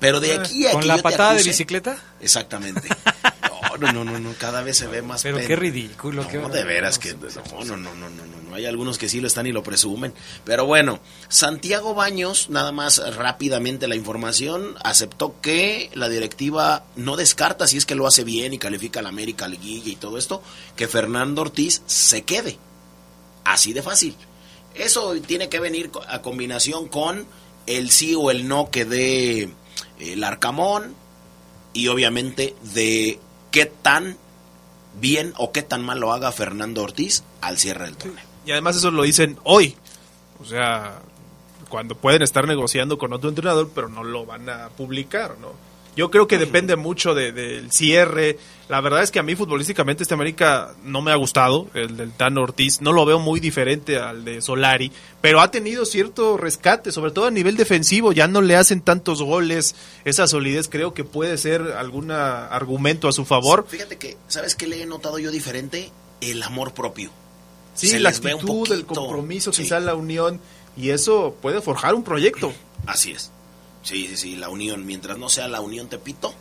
[0.00, 1.96] Pero de aquí a Ah, ¿Con que la yo te patada de bicicleta?
[2.20, 2.88] Exactamente.
[3.78, 5.48] No, no, no, no, cada vez se ve más Pero pena.
[5.48, 6.22] qué ridículo.
[6.22, 9.20] No, qué de veras que no, no, no, no, no, no, hay algunos que sí
[9.20, 10.14] lo están y lo presumen.
[10.44, 17.66] Pero bueno, Santiago Baños, nada más rápidamente la información, aceptó que la directiva no descarta,
[17.66, 20.42] si es que lo hace bien y califica a la América, Liguilla y todo esto,
[20.76, 22.58] que Fernando Ortiz se quede.
[23.44, 24.16] Así de fácil.
[24.74, 27.26] Eso tiene que venir a combinación con
[27.66, 29.50] el sí o el no que dé
[29.98, 30.94] el Arcamón
[31.72, 33.20] y obviamente de
[33.54, 34.16] qué tan
[35.00, 38.24] bien o qué tan mal lo haga Fernando Ortiz al cierre del torneo.
[38.44, 39.76] Y además eso lo dicen hoy.
[40.40, 40.98] O sea,
[41.68, 45.52] cuando pueden estar negociando con otro entrenador, pero no lo van a publicar, ¿no?
[45.96, 48.38] Yo creo que depende mucho de- del cierre.
[48.68, 52.12] La verdad es que a mí futbolísticamente este América no me ha gustado, el del
[52.12, 52.80] Tano Ortiz.
[52.80, 57.26] No lo veo muy diferente al de Solari, pero ha tenido cierto rescate, sobre todo
[57.26, 58.12] a nivel defensivo.
[58.12, 59.74] Ya no le hacen tantos goles.
[60.06, 63.66] Esa solidez creo que puede ser algún argumento a su favor.
[63.68, 65.90] Fíjate que, ¿sabes qué le he notado yo diferente?
[66.22, 67.10] El amor propio.
[67.74, 69.64] Sí, Se la actitud, el compromiso, Sí.
[69.64, 70.40] quizá la unión,
[70.76, 72.52] y eso puede forjar un proyecto.
[72.86, 73.30] Así es.
[73.82, 74.86] Sí, sí, sí, la unión.
[74.86, 76.32] Mientras no sea la unión Tepito,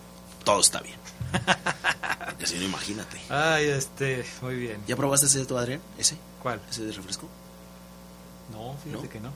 [0.45, 0.95] todo está bien.
[2.25, 3.19] Porque si no, imagínate.
[3.29, 4.81] Ay, este, muy bien.
[4.87, 5.81] ¿Ya probaste ese de tu Adrián?
[5.97, 6.17] ¿Ese?
[6.41, 6.61] ¿Cuál?
[6.69, 7.27] ¿Ese de refresco?
[8.51, 9.09] No, fíjate ¿No?
[9.09, 9.31] que no.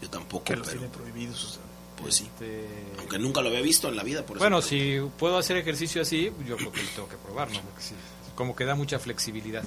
[0.00, 1.60] Yo tampoco, Que los pero prohibidos.
[1.96, 2.24] pues sí.
[2.24, 2.66] Este,
[2.98, 4.44] Aunque nunca lo había visto en la vida, por eso.
[4.44, 7.60] Bueno, si puedo hacer ejercicio así, yo creo que tengo que probar, ¿no?
[7.60, 7.94] Porque sí,
[8.34, 9.62] como que da mucha flexibilidad.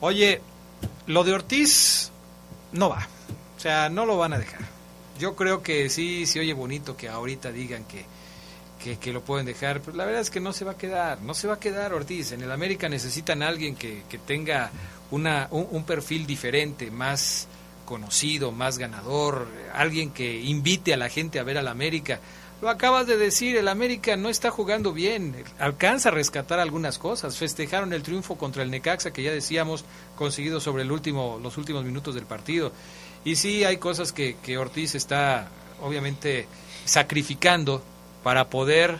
[0.00, 0.40] Oye,
[1.06, 2.10] lo de Ortiz
[2.72, 3.06] no va.
[3.56, 4.60] O sea, no lo van a dejar.
[5.18, 8.06] Yo creo que sí, se oye bonito que ahorita digan que,
[8.78, 11.20] que, que lo pueden dejar, pero la verdad es que no se va a quedar.
[11.22, 12.32] No se va a quedar Ortiz.
[12.32, 14.70] En el América necesitan a alguien que, que tenga
[15.10, 17.48] una, un, un perfil diferente, más
[17.84, 22.20] conocido, más ganador, alguien que invite a la gente a ver al América.
[22.60, 27.36] Lo acabas de decir, el América no está jugando bien, alcanza a rescatar algunas cosas.
[27.36, 29.84] Festejaron el triunfo contra el Necaxa, que ya decíamos,
[30.16, 32.72] conseguido sobre el último, los últimos minutos del partido.
[33.24, 35.48] Y sí, hay cosas que, que Ortiz está,
[35.80, 36.46] obviamente,
[36.84, 37.82] sacrificando
[38.22, 38.98] para poder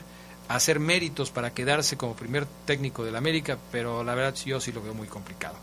[0.48, 4.82] hacer méritos para quedarse como primer técnico del América, pero la verdad yo sí lo
[4.82, 5.54] veo muy complicado.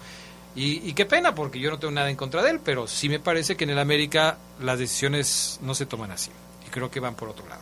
[0.56, 3.10] Y, y, qué pena, porque yo no tengo nada en contra de él, pero sí
[3.10, 6.32] me parece que en el América las decisiones no se toman así.
[6.66, 7.62] Y creo que van por otro lado.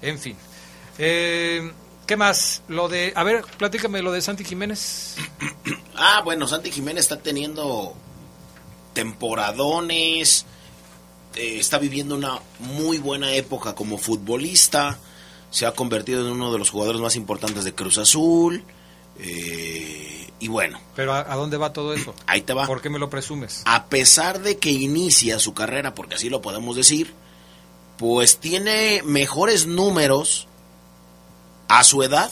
[0.00, 0.36] En fin.
[0.96, 1.70] Eh,
[2.06, 2.62] ¿Qué más?
[2.68, 5.16] Lo de, a ver, platícame lo de Santi Jiménez.
[6.02, 7.94] Ah, bueno, Santi Jiménez está teniendo
[8.94, 10.46] temporadones,
[11.34, 14.98] eh, está viviendo una muy buena época como futbolista,
[15.50, 18.64] se ha convertido en uno de los jugadores más importantes de Cruz Azul.
[19.18, 20.80] Eh, y bueno.
[20.96, 22.14] Pero ¿a, ¿a, dónde va todo eso?
[22.26, 22.66] Ahí te va.
[22.66, 23.62] ¿Por qué me lo presumes?
[23.66, 27.12] A pesar de que inicia su carrera, porque así lo podemos decir,
[27.98, 30.46] pues tiene mejores números
[31.68, 32.30] a su edad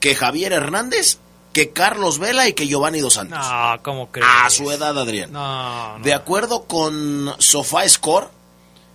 [0.00, 1.18] que Javier Hernández,
[1.52, 3.38] que Carlos Vela y que Giovanni Dos Santos.
[3.38, 4.28] No, ¿cómo crees?
[4.30, 5.32] A su edad, Adrián.
[5.32, 6.04] No, no.
[6.04, 8.28] De acuerdo con SofaScore.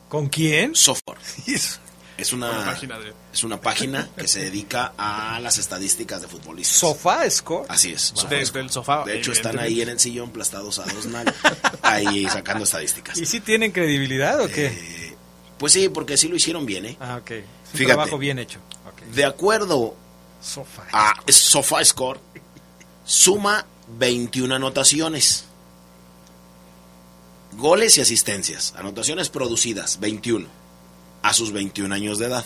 [0.10, 0.76] ¿Con quién?
[0.76, 1.18] Sofor.
[2.22, 3.14] Es una, página de...
[3.34, 6.78] es una página que se dedica a las estadísticas de futbolistas.
[6.78, 7.66] ¿SofaScore?
[7.68, 8.14] Así es.
[8.14, 8.28] Wow.
[8.30, 9.04] Desde el sofá.
[9.04, 11.36] De hecho, están ahí en el sillón plastados a dos nalgas,
[11.82, 13.18] ahí sacando estadísticas.
[13.18, 14.68] ¿Y si tienen credibilidad o qué?
[14.68, 15.16] Eh,
[15.58, 16.98] pues sí, porque sí lo hicieron bien, ¿eh?
[17.00, 17.32] Ah, ok.
[17.32, 18.60] Es un Fíjate, trabajo bien hecho.
[18.94, 19.10] Okay.
[19.12, 19.96] De acuerdo
[20.42, 20.84] Sofa.
[20.92, 22.20] a SofaScore,
[23.04, 23.66] suma
[23.98, 25.46] 21 anotaciones.
[27.54, 28.76] Goles y asistencias.
[28.78, 30.61] Anotaciones producidas, 21.
[31.22, 32.46] A sus 21 años de edad.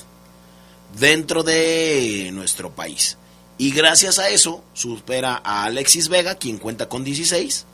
[0.99, 3.17] Dentro de nuestro país.
[3.57, 7.65] Y gracias a eso supera a Alexis Vega, quien cuenta con 16.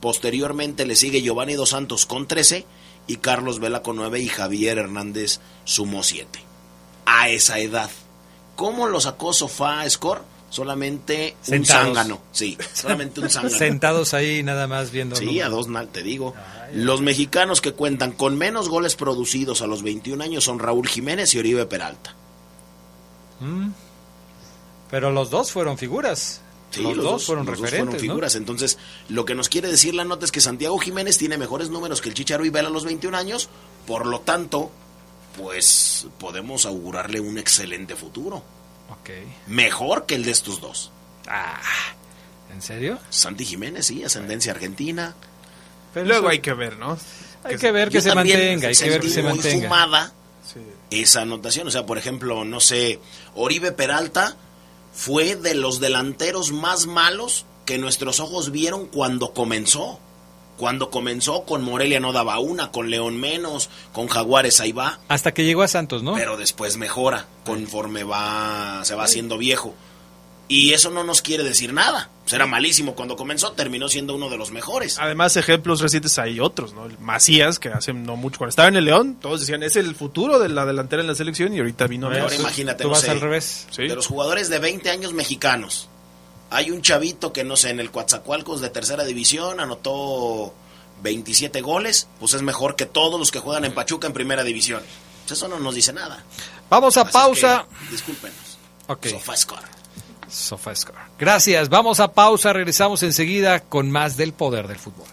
[0.00, 2.66] Posteriormente le sigue Giovanni Dos Santos con 13
[3.06, 6.40] y Carlos Vela con 9 y Javier Hernández sumó 7.
[7.06, 7.90] A esa edad.
[8.56, 10.22] ¿Cómo lo sacó Sofá Score?
[10.52, 11.88] Solamente Sentados.
[11.88, 12.20] un zángano.
[12.30, 13.56] Sí, solamente un zángano.
[13.56, 15.16] Sentados ahí nada más viendo.
[15.16, 16.34] Sí, a dos, te digo.
[16.36, 20.86] Ay, Los mexicanos que cuentan con menos goles producidos a los 21 años son Raúl
[20.86, 22.14] Jiménez y Oribe Peralta.
[23.40, 23.70] Mm.
[24.90, 26.42] Pero los dos fueron figuras.
[26.70, 27.78] Sí, los, los, dos fueron los referentes.
[27.78, 28.34] Dos fueron figuras.
[28.34, 28.38] ¿no?
[28.40, 28.76] Entonces,
[29.08, 32.10] lo que nos quiere decir la nota es que Santiago Jiménez tiene mejores números que
[32.10, 33.48] el Chicharo y Vela a los 21 años.
[33.86, 34.70] Por lo tanto,
[35.38, 38.42] pues podemos augurarle un excelente futuro.
[39.00, 39.24] Okay.
[39.46, 40.90] Mejor que el de estos dos.
[41.28, 41.60] Ah,
[42.52, 42.98] ¿En serio?
[43.10, 45.14] Santi Jiménez, sí, ascendencia argentina.
[45.94, 46.98] Pero luego hay que ver, ¿no?
[47.44, 49.68] Hay que ver que se mantenga, hay que ver que se muy mantenga.
[49.68, 50.12] fumada
[50.52, 50.60] sí.
[50.90, 51.66] esa anotación.
[51.66, 53.00] O sea, por ejemplo, no sé,
[53.34, 54.36] Oribe Peralta
[54.92, 59.98] fue de los delanteros más malos que nuestros ojos vieron cuando comenzó.
[60.62, 65.00] Cuando comenzó con Morelia no daba una, con León menos, con Jaguares ahí va.
[65.08, 66.14] Hasta que llegó a Santos, ¿no?
[66.14, 69.74] Pero después mejora conforme va se va haciendo viejo.
[70.46, 72.10] Y eso no nos quiere decir nada.
[72.22, 75.00] Pues era malísimo cuando comenzó, terminó siendo uno de los mejores.
[75.00, 76.86] Además, ejemplos recientes hay otros, ¿no?
[76.86, 79.96] El Macías, que hace no mucho, cuando estaba en el León, todos decían, es el
[79.96, 82.34] futuro de la delantera en la selección y ahorita vino Ahora León.
[82.38, 83.66] imagínate, Tú no vas sé, al revés.
[83.72, 83.88] ¿Sí?
[83.88, 85.88] de los jugadores de 20 años mexicanos.
[86.54, 90.54] Hay un chavito que, no sé, en el Coatzacoalcos de tercera división anotó
[91.02, 94.82] 27 goles, pues es mejor que todos los que juegan en Pachuca en primera división.
[95.26, 96.24] Pues eso no nos dice nada.
[96.68, 97.66] Vamos a Así es pausa.
[97.86, 98.58] que, discúlpenos.
[98.88, 99.06] Ok.
[99.06, 99.66] Sofascore.
[100.28, 100.98] SofaScore.
[101.18, 101.68] Gracias.
[101.68, 102.52] Vamos a pausa.
[102.52, 105.06] Regresamos enseguida con más del poder del fútbol.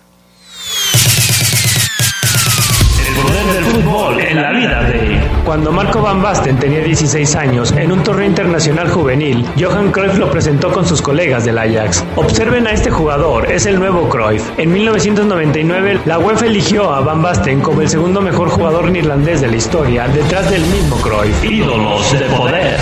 [3.21, 5.19] Poder del fútbol en la vida de...
[5.45, 10.29] Cuando Marco Van Basten tenía 16 años, en un torneo internacional juvenil, Johan Cruyff lo
[10.29, 12.03] presentó con sus colegas del Ajax.
[12.15, 14.43] Observen a este jugador, es el nuevo Cruyff.
[14.57, 19.47] En 1999, la UEFA eligió a Van Basten como el segundo mejor jugador neerlandés de
[19.47, 21.43] la historia, detrás del mismo Cruyff.
[21.43, 22.79] Ídolos de poder.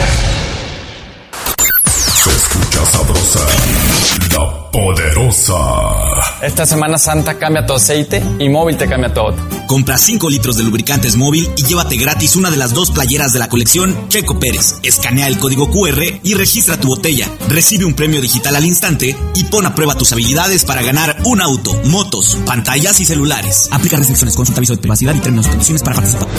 [1.86, 3.40] Se escucha sabrosa,
[4.34, 5.56] la poderosa.
[6.42, 9.36] Esta Semana Santa cambia tu aceite y móvil te cambia todo.
[9.68, 13.40] Compra 5 litros de lubricantes móvil y llévate gratis una de las dos playeras de
[13.40, 14.76] la colección Checo Pérez.
[14.82, 17.30] Escanea el código QR y registra tu botella.
[17.50, 21.42] Recibe un premio digital al instante y pon a prueba tus habilidades para ganar un
[21.42, 23.68] auto, motos, pantallas y celulares.
[23.72, 26.30] Aplica restricciones, consulta aviso de privacidad y términos y condiciones para participar.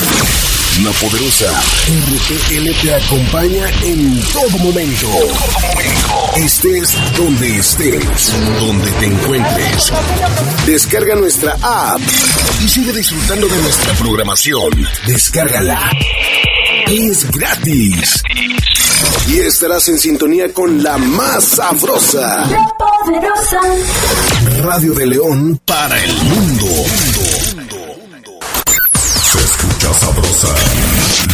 [0.82, 5.08] La poderosa RTL te acompaña en todo momento.
[6.36, 9.92] Estés donde estés, donde te encuentres.
[10.66, 12.00] Descarga nuestra app
[12.64, 14.70] y sigue disfrutando disfrutando de nuestra programación,
[15.06, 15.90] descárgala.
[16.86, 18.22] Es gratis.
[19.26, 22.46] Y estarás en sintonía con la más sabrosa.
[22.46, 23.60] La poderosa.
[24.62, 26.66] Radio de León para el mundo.
[29.32, 30.54] Se escucha sabrosa.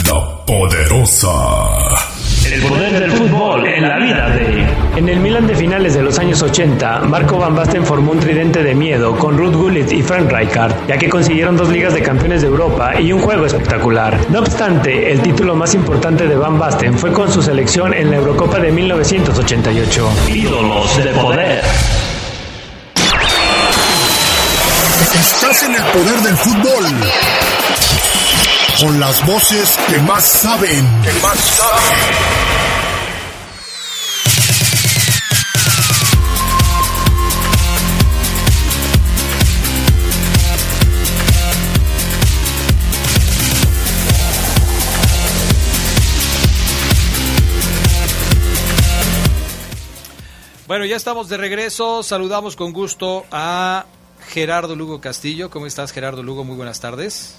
[0.06, 2.13] La poderosa.
[2.52, 4.66] El poder del fútbol en la vida de...
[4.96, 8.62] En el Milan de finales de los años 80, Marco Van Basten formó un tridente
[8.62, 12.42] de miedo con Ruth Gullit y Frank Rijkaard, ya que consiguieron dos ligas de campeones
[12.42, 14.18] de Europa y un juego espectacular.
[14.30, 18.16] No obstante, el título más importante de Van Basten fue con su selección en la
[18.16, 20.08] Eurocopa de 1988.
[20.28, 21.62] Ídolos de poder.
[25.14, 26.84] Estás en el poder del fútbol.
[28.80, 31.02] Con las voces que más saben.
[31.02, 32.44] Que más saben.
[50.66, 52.02] Bueno, ya estamos de regreso.
[52.02, 53.86] Saludamos con gusto a
[54.28, 55.48] Gerardo Lugo Castillo.
[55.48, 56.42] ¿Cómo estás, Gerardo Lugo?
[56.42, 57.36] Muy buenas tardes.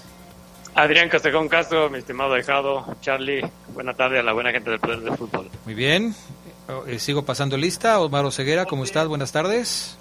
[0.76, 5.00] Adrián Castejón Castro, mi estimado dejado, Charlie, buena tarde a la buena gente del Poder
[5.00, 5.48] del Fútbol.
[5.64, 6.14] Muy bien.
[6.86, 7.98] Eh, sigo pasando lista.
[7.98, 9.08] Omar Ceguera, ¿cómo estás?
[9.08, 9.96] Buenas tardes.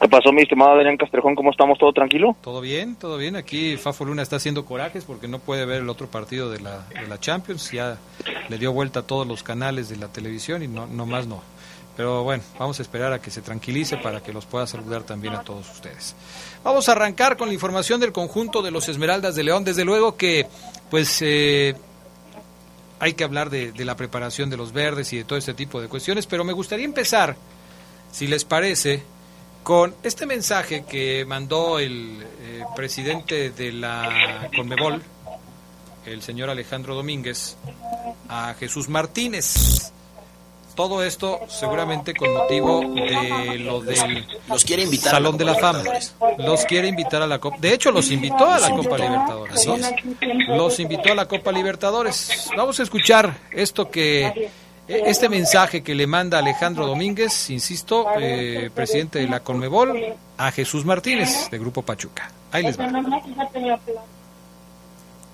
[0.00, 1.34] ¿Qué pasó, mi estimado Adrián Castrejón?
[1.34, 1.78] ¿Cómo estamos?
[1.78, 2.34] ¿Todo tranquilo?
[2.40, 3.36] Todo bien, todo bien.
[3.36, 6.86] Aquí Fafo Luna está haciendo corajes porque no puede ver el otro partido de la,
[6.88, 7.70] de la Champions.
[7.70, 7.98] Ya
[8.48, 11.42] le dio vuelta a todos los canales de la televisión y no, no más no.
[11.96, 15.34] Pero bueno, vamos a esperar a que se tranquilice para que los pueda saludar también
[15.34, 16.14] a todos ustedes.
[16.62, 19.64] Vamos a arrancar con la información del conjunto de los Esmeraldas de León.
[19.64, 20.46] Desde luego que,
[20.88, 21.74] pues, eh,
[23.00, 25.88] hay que hablar de, la preparación de los verdes y de todo este tipo de
[25.88, 27.34] cuestiones, pero me gustaría empezar,
[28.12, 29.02] si les parece,
[29.62, 35.02] con este mensaje que mandó el eh, presidente de la Conmebol,
[36.04, 37.56] el señor Alejandro Domínguez,
[38.28, 39.92] a Jesús Martínez.
[40.74, 45.82] Todo esto seguramente con motivo de lo del los quiere invitar Salón de la Fama.
[46.38, 47.56] Los quiere invitar a la Copa.
[47.60, 49.68] De hecho, los invitó a la Copa Libertadores.
[50.48, 52.48] Los invitó a la Copa Libertadores.
[52.56, 54.50] Vamos a escuchar esto que
[54.88, 60.84] este mensaje que le manda Alejandro Domínguez, insisto, eh, presidente de la Conmebol, a Jesús
[60.84, 62.30] Martínez de Grupo Pachuca.
[62.50, 62.90] Ahí les va.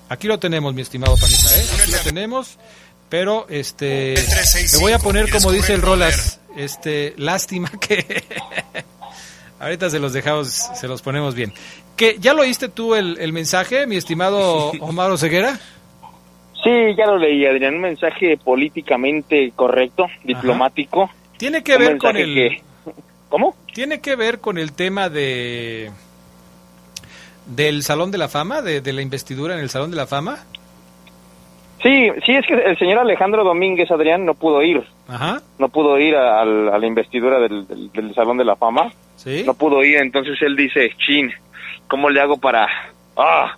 [0.09, 1.65] Aquí lo tenemos, mi estimado Panita, ¿eh?
[1.81, 2.57] Aquí lo tenemos.
[3.09, 4.15] Pero este
[4.73, 8.23] me voy a poner como dice el Rolas, este lástima que
[9.59, 11.53] ahorita se los dejamos, se los ponemos bien.
[11.95, 15.59] Que ya lo oíste tú el, el mensaje, mi estimado Omar Oseguera?
[16.63, 21.09] Sí, ya lo leí, Adrián, un mensaje políticamente correcto, diplomático.
[21.37, 22.61] Tiene que ver con el
[23.29, 23.55] ¿Cómo?
[23.73, 25.91] Tiene que ver con el tema de
[27.45, 30.45] del Salón de la Fama, de, de la investidura en el Salón de la Fama.
[31.81, 34.83] Sí, sí, es que el señor Alejandro Domínguez Adrián no pudo ir.
[35.07, 35.41] Ajá.
[35.59, 38.91] No pudo ir a, la investidura del, Salón de la Fama.
[39.15, 39.43] Sí.
[39.45, 41.31] No pudo ir, entonces él dice, chin,
[41.87, 42.67] ¿cómo le hago para...
[43.15, 43.55] Ah,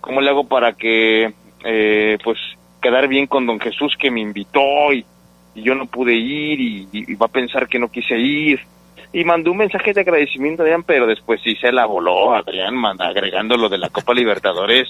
[0.00, 1.32] ¿cómo le hago para que,
[1.64, 2.38] eh, pues,
[2.80, 5.04] quedar bien con don Jesús que me invitó y,
[5.56, 8.60] yo no pude ir y, va a pensar que no quise ir?
[9.12, 13.56] Y mandó un mensaje de agradecimiento, Adrián, pero después sí se la voló, Adrián, agregando
[13.56, 14.88] lo de la Copa Libertadores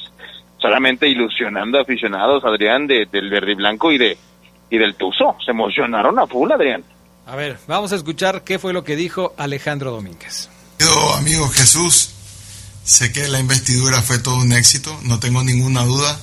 [0.61, 4.19] solamente ilusionando a aficionados, Adrián, de, del verde y blanco y, de,
[4.71, 5.37] y del Tuzo.
[5.45, 6.85] Se emocionaron a full, Adrián.
[7.27, 10.49] A ver, vamos a escuchar qué fue lo que dijo Alejandro Domínguez.
[10.79, 12.11] Yo, amigo Jesús,
[12.85, 16.19] sé que la investidura fue todo un éxito, no tengo ninguna duda.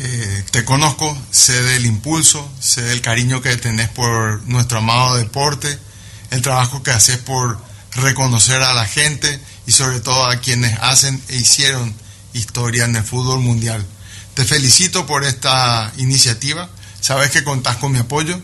[0.00, 5.76] Eh, te conozco, sé del impulso, sé del cariño que tenés por nuestro amado deporte,
[6.30, 7.58] el trabajo que haces por
[7.96, 11.92] reconocer a la gente y sobre todo a quienes hacen e hicieron
[12.32, 13.84] historia en el fútbol mundial.
[14.34, 16.68] Te felicito por esta iniciativa.
[17.00, 18.40] Sabes que contás con mi apoyo.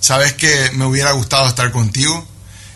[0.00, 2.26] Sabes que me hubiera gustado estar contigo.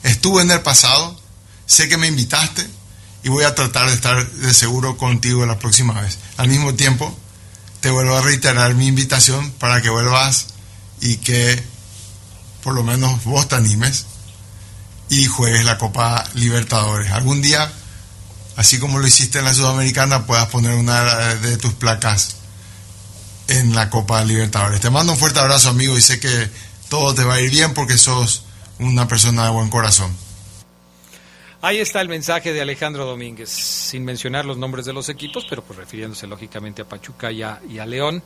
[0.03, 1.19] Estuve en el pasado.
[1.67, 2.67] Sé que me invitaste
[3.23, 6.19] y voy a tratar de estar de seguro contigo la próxima vez.
[6.37, 7.17] Al mismo tiempo,
[7.81, 10.47] te vuelvo a reiterar mi invitación para que vuelvas
[11.01, 11.63] y que
[12.63, 14.07] por lo menos vos te animes
[15.09, 17.11] y juegues la Copa Libertadores.
[17.13, 17.71] Algún día
[18.57, 22.37] así como lo hiciste en la Sudamericana, puedas poner una de tus placas
[23.49, 24.81] en la Copa Libertadores.
[24.81, 26.49] Te mando un fuerte abrazo, amigo, y sé que
[26.89, 28.45] todo te va a ir bien porque sos
[28.79, 30.15] una persona de buen corazón.
[31.65, 35.63] Ahí está el mensaje de Alejandro Domínguez, sin mencionar los nombres de los equipos, pero
[35.63, 38.21] pues refiriéndose lógicamente a Pachuca y a, León.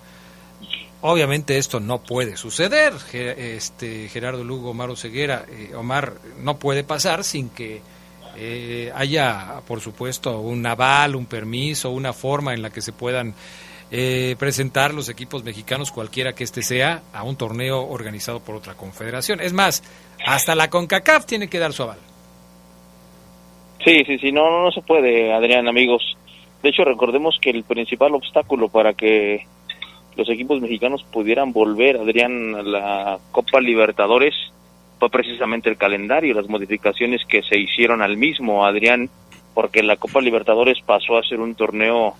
[1.03, 2.95] Obviamente esto no puede suceder.
[3.13, 7.83] Este Gerardo Lugo, Omar Ceguera, eh, Omar, no puede pasar sin que
[8.37, 13.35] eh, haya, por supuesto, un aval, un permiso, una forma en la que se puedan
[13.91, 18.75] eh, presentar los equipos mexicanos, cualquiera que este sea, a un torneo organizado por otra
[18.75, 19.41] confederación.
[19.41, 19.83] Es más,
[20.27, 21.99] hasta la CONCACAF tiene que dar su aval.
[23.85, 26.17] Sí, sí, sí, no, no, se puede, Adrián, amigos.
[26.63, 29.47] De hecho, recordemos que el principal obstáculo para que
[30.17, 34.35] los equipos mexicanos pudieran volver, Adrián, a la Copa Libertadores
[34.99, 39.11] fue precisamente el calendario, las modificaciones que se hicieron al mismo, Adrián,
[39.55, 42.15] porque la Copa Libertadores pasó a ser un torneo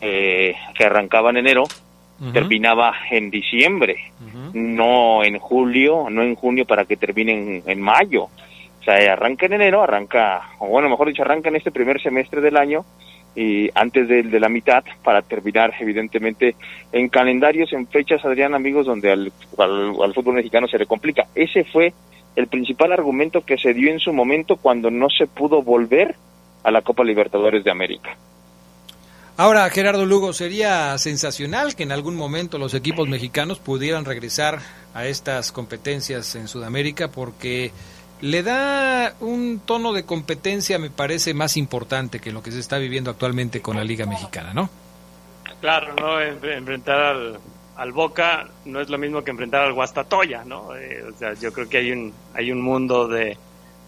[0.00, 1.64] eh, que arrancaba en enero,
[2.32, 4.12] terminaba en diciembre,
[4.52, 8.24] no en julio, no en junio para que termine en, en mayo.
[8.24, 12.40] O sea, arranca en enero, arranca, o bueno, mejor dicho, arranca en este primer semestre
[12.40, 12.84] del año
[13.34, 16.54] y antes de, de, la mitad para terminar evidentemente
[16.92, 21.26] en calendarios, en fechas, Adrián, amigos, donde al, al, fútbol mexicano se le complica.
[21.34, 21.94] Ese fue
[22.36, 26.14] el principal argumento que se dio en su momento cuando no se pudo volver
[26.62, 28.16] a la Copa Libertadores de América.
[29.38, 34.60] Ahora, Gerardo Lugo, sería sensacional que en algún momento los equipos mexicanos pudieran regresar
[34.92, 37.72] a estas competencias en Sudamérica porque
[38.22, 42.78] le da un tono de competencia, me parece, más importante que lo que se está
[42.78, 44.70] viviendo actualmente con la Liga Mexicana, ¿no?
[45.60, 46.20] Claro, ¿no?
[46.20, 47.16] Enfrentar
[47.76, 50.74] al, Boca no es lo mismo que enfrentar al Guastatoya, ¿no?
[50.76, 53.36] Eh, o sea, yo creo que hay un, hay un mundo de,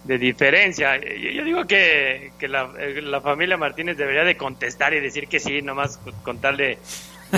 [0.02, 0.96] de diferencia.
[0.96, 5.38] Yo, digo que, que la, eh, la, familia Martínez debería de contestar y decir que
[5.38, 6.78] sí, nomás con tal de,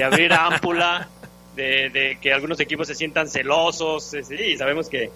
[0.03, 1.09] abrir ámpula,
[1.55, 4.17] de, de, que algunos equipos se sientan celosos.
[4.27, 5.11] Sí, sabemos que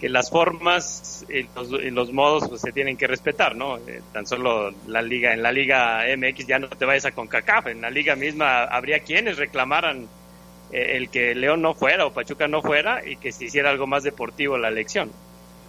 [0.00, 3.78] que las formas y los, y los modos pues, se tienen que respetar, ¿no?
[3.78, 7.68] Eh, tan solo la liga, en la liga MX ya no te vayas a CONCACAF,
[7.68, 10.06] en la liga misma habría quienes reclamaran
[10.72, 13.86] eh, el que León no fuera o Pachuca no fuera y que se hiciera algo
[13.86, 15.10] más deportivo la elección.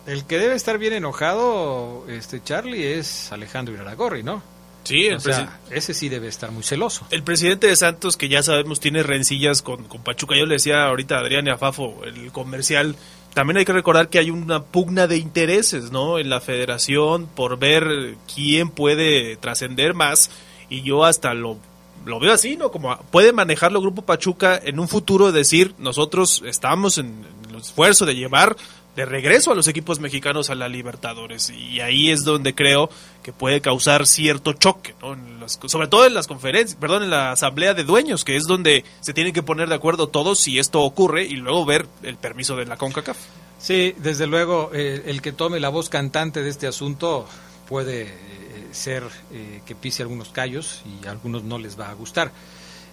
[0.05, 4.41] El que debe estar bien enojado, este Charlie, es Alejandro Iraragorri, ¿no?
[4.83, 7.05] Sí, o sea, ese sí debe estar muy celoso.
[7.11, 10.85] El presidente de Santos, que ya sabemos tiene rencillas con, con Pachuca, yo le decía
[10.85, 12.95] ahorita a Adrián y a Fafo, el comercial
[13.37, 16.17] también hay que recordar que hay una pugna de intereses, ¿no?
[16.17, 20.31] En la federación por ver quién puede trascender más
[20.69, 21.59] y yo hasta lo,
[22.03, 22.71] lo veo así, ¿no?
[22.71, 27.13] Como puede manejarlo Grupo Pachuca en un futuro, decir, nosotros estamos en
[27.51, 28.57] el esfuerzo de llevar
[28.97, 31.51] de regreso a los equipos mexicanos a la Libertadores.
[31.51, 32.89] Y ahí es donde creo
[33.21, 35.47] que puede causar cierto choque, ¿no?
[35.47, 39.13] sobre todo en las conferencias, perdón, en la asamblea de dueños, que es donde se
[39.13, 42.65] tienen que poner de acuerdo todos si esto ocurre y luego ver el permiso de
[42.65, 43.17] la CONCACAF.
[43.59, 47.27] Sí, desde luego, eh, el que tome la voz cantante de este asunto
[47.69, 51.93] puede eh, ser eh, que pise algunos callos y a algunos no les va a
[51.93, 52.31] gustar.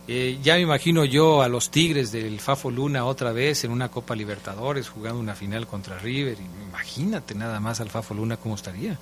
[0.06, 3.90] Eh, ya me imagino yo a los Tigres del Fafo Luna otra vez en una
[3.90, 6.36] Copa Libertadores jugando una final contra River.
[6.68, 8.98] Imagínate nada más al Fafo Luna cómo estaría.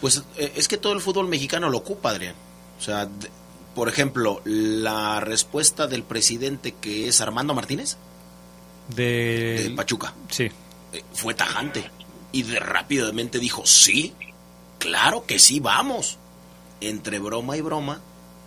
[0.00, 2.34] Pues eh, es que todo el fútbol mexicano lo ocupa, Adrián.
[2.78, 3.08] O sea,
[3.74, 7.96] por ejemplo, la respuesta del presidente que es Armando Martínez
[8.88, 10.14] de, Pachuca.
[10.28, 10.50] Sí.
[10.92, 11.88] Eh, fue tajante
[12.32, 14.14] y de rápidamente dijo, sí,
[14.78, 16.18] claro que sí, vamos.
[16.80, 18.00] Entre broma y broma,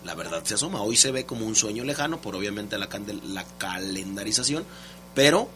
[0.04, 0.82] la verdad se asoma.
[0.82, 2.88] Hoy se ve como un sueño lejano por obviamente la,
[3.28, 4.64] la calendarización,
[5.14, 5.48] pero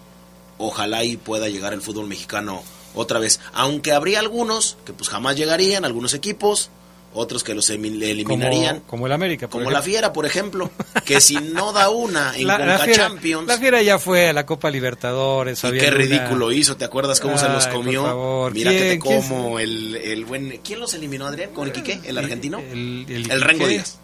[0.59, 2.63] ojalá y pueda llegar el fútbol mexicano
[2.95, 3.41] otra vez.
[3.53, 6.71] Aunque habría algunos que pues jamás llegarían, algunos equipos,
[7.15, 8.81] otros que los eliminarían.
[8.81, 10.71] Como, el América, Como la Fiera, por ejemplo,
[11.05, 13.47] que si no da una en la, Conca Champions.
[13.47, 15.63] La Fiera ya fue a la Copa Libertadores.
[15.65, 18.51] Y qué ridículo hizo, ¿te acuerdas cómo se los comió?
[18.53, 20.61] Mira que te como el, el buen...
[20.63, 21.51] ¿Quién los eliminó, Adrián?
[21.51, 22.01] ¿Con el Quique?
[22.05, 22.59] ¿El argentino?
[22.59, 23.99] El, el, el Rengo Díaz.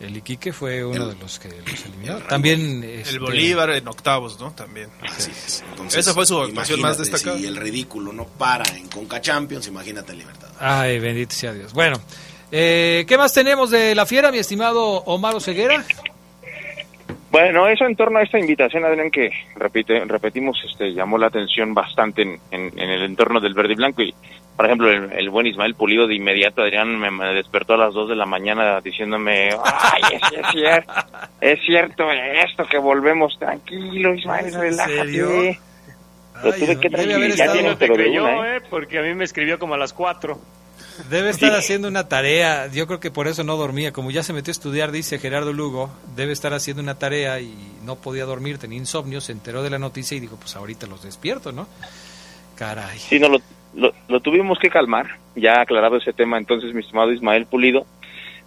[0.00, 2.18] El Iquique fue uno de los que los eliminó.
[2.18, 3.10] También este...
[3.10, 4.50] el Bolívar en octavos, ¿no?
[4.52, 4.90] También.
[5.02, 5.64] Así es.
[5.70, 7.38] Entonces, Esa fue su actuación más destacada.
[7.38, 10.48] Si el ridículo no para en Conca Champions, imagínate en Libertad.
[10.58, 11.72] Ay, bendito sea Dios.
[11.72, 12.00] Bueno,
[12.50, 15.84] eh, ¿qué más tenemos de la fiera, mi estimado Omar Ceguera?
[17.34, 21.74] Bueno, eso en torno a esta invitación, Adrián, que repite, repetimos, este, llamó la atención
[21.74, 24.14] bastante en, en, en el entorno del verde y blanco y
[24.56, 28.14] por ejemplo, el, buen Ismael Pulido de inmediato, Adrián, me, despertó a las 2 de
[28.14, 30.92] la mañana diciéndome, ay, es, cierto,
[31.40, 35.58] es cierto esto, que volvemos tranquilo, Ismael, relájate.
[36.44, 38.56] Lo tuve que traer, ya no te creyó, ¿eh?
[38.56, 38.60] ¿eh?
[38.70, 40.38] porque a mí me escribió como a las 4.
[41.10, 44.32] Debe estar haciendo una tarea, yo creo que por eso no dormía, como ya se
[44.32, 47.52] metió a estudiar, dice Gerardo Lugo, debe estar haciendo una tarea y
[47.84, 51.02] no podía dormir, tenía insomnio, se enteró de la noticia y dijo, pues ahorita los
[51.02, 51.66] despierto, ¿no?
[52.56, 52.98] Caray.
[52.98, 57.46] Sí, no, lo, lo, tuvimos que calmar, ya aclarado ese tema entonces, mi estimado Ismael
[57.46, 57.86] Pulido.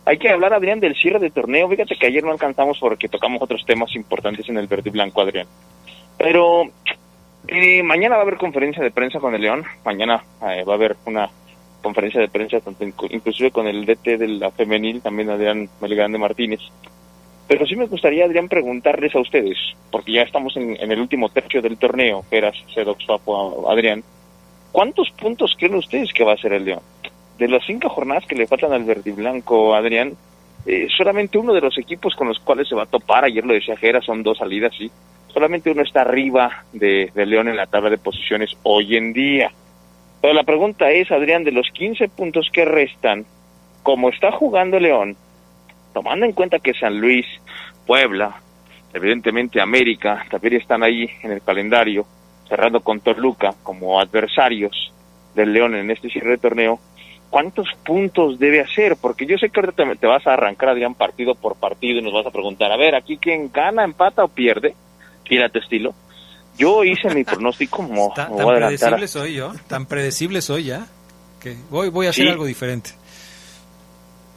[0.06, 1.68] Hay que hablar, Adrián, del cierre del torneo.
[1.68, 5.22] Fíjate que ayer no alcanzamos porque tocamos otros temas importantes en el verde y blanco,
[5.22, 5.48] Adrián.
[6.18, 6.64] Pero
[7.50, 9.66] eh, mañana va a haber conferencia de prensa con el León.
[9.84, 11.30] Mañana eh, va a haber una
[11.88, 12.58] conferencia de prensa,
[13.10, 16.60] inclusive con el DT de la femenil, también Adrián Melgrande Martínez.
[17.48, 19.58] Pero sí me gustaría, Adrián, preguntarles a ustedes,
[19.90, 24.04] porque ya estamos en, el último tercio del torneo, Peras, Cedox, Papo, Adrián.
[24.74, 26.82] ¿Cuántos puntos creen ustedes que va a ser el León?
[27.38, 30.12] De las cinco jornadas que le faltan al verde y blanco, Adrián,
[30.66, 33.54] eh, solamente uno de los equipos con los cuales se va a topar, ayer lo
[33.54, 34.92] decía Jera, son dos salidas, sí,
[35.34, 39.52] solamente uno está arriba de, de León en la tabla de posiciones hoy en día.
[40.22, 43.26] Pero la pregunta es, Adrián, de los 15 puntos que restan,
[43.84, 45.15] como está jugando León,
[45.93, 47.26] tomando en cuenta que San Luis,
[47.86, 48.41] Puebla,
[48.93, 52.05] evidentemente América, también están ahí en el calendario,
[52.47, 54.91] cerrando con Toluca como adversarios
[55.36, 56.80] del León en este cierre de torneo,
[57.30, 58.97] ¿cuántos puntos debe hacer?
[58.99, 62.13] Porque yo sé que ahorita te, vas a arrancar, Adrián, partido por partido y nos
[62.13, 64.74] vas a preguntar, a ver, aquí quién gana, empata o pierde,
[65.51, 65.93] tu estilo.
[66.58, 68.14] Yo hice mi pronóstico como...
[68.14, 70.88] tan predecible a- soy yo, tan predecible soy ya,
[71.39, 72.32] que voy, voy a hacer Sí.
[72.32, 72.91] algo diferente.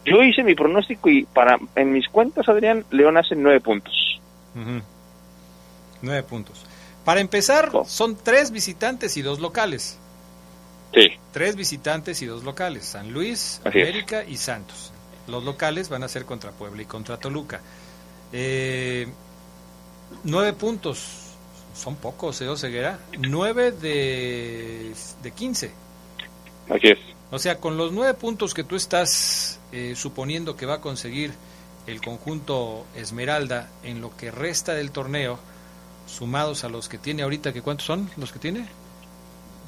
[0.05, 4.21] Yo hice mi pronóstico y para en mis cuentas, Adrián, León hace nueve puntos.
[4.55, 4.83] Ujú.
[6.03, 6.65] Nueve puntos.
[7.05, 9.99] Para empezar, son tres visitantes y dos locales.
[10.95, 11.09] Sí.
[11.33, 12.85] Tres visitantes y dos locales.
[12.85, 13.89] San Luis, Así es.
[13.89, 14.93] América y Santos.
[15.29, 17.61] Los locales van a ser contra Puebla y contra Toluca.
[18.33, 19.07] Eh,
[20.25, 21.30] nueve puntos.
[21.75, 22.99] Son pocos, ¿eh, Ceguera?
[23.19, 24.93] Nueve de,
[25.23, 25.71] de 15.
[26.69, 26.99] Así es.
[27.31, 31.33] O sea, con los nueve puntos que tú estás eh, suponiendo que va a conseguir
[31.87, 35.39] el conjunto Esmeralda en lo que resta del torneo,
[36.07, 38.67] sumados a los que tiene ahorita, que ¿cuántos son los que tiene?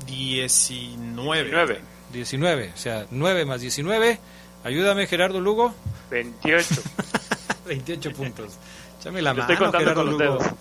[0.07, 1.81] 19.
[2.13, 4.19] 19, o sea, 9 más 19.
[4.65, 5.75] Ayúdame, Gerardo Lugo.
[6.11, 6.83] 28.
[7.67, 8.55] 28 puntos.
[9.01, 10.39] Échame la Lo mano, estoy contando Gerardo con los Lugo.
[10.45, 10.55] dedos.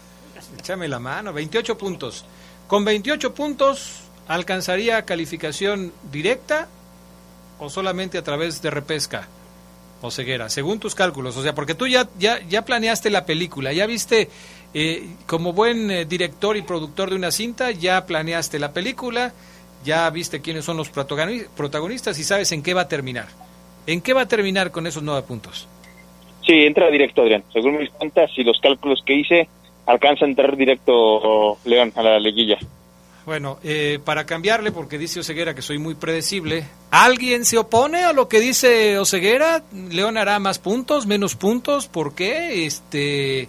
[0.71, 2.23] Échame la mano, 28 puntos.
[2.65, 6.69] Con 28 puntos, ¿alcanzaría calificación directa
[7.59, 9.27] o solamente a través de repesca?
[10.01, 11.35] O ceguera, según tus cálculos.
[11.35, 14.29] O sea, porque tú ya, ya, ya planeaste la película, ya viste,
[14.73, 19.33] eh, como buen eh, director y productor de una cinta, ya planeaste la película,
[19.83, 23.27] ya viste quiénes son los protagoni- protagonistas y sabes en qué va a terminar.
[23.87, 25.67] ¿En qué va a terminar con esos nueve puntos?
[26.47, 27.43] Sí, entra directo, Adrián.
[27.51, 29.49] Según mis cuentas y los cálculos que hice,
[29.85, 32.57] alcanza a entrar directo León a la liguilla.
[33.25, 38.13] Bueno, eh, para cambiarle, porque dice Oseguera que soy muy predecible, ¿alguien se opone a
[38.13, 39.63] lo que dice Oseguera?
[39.91, 41.87] ¿León hará más puntos, menos puntos?
[41.87, 42.65] ¿Por qué?
[42.65, 43.47] Este,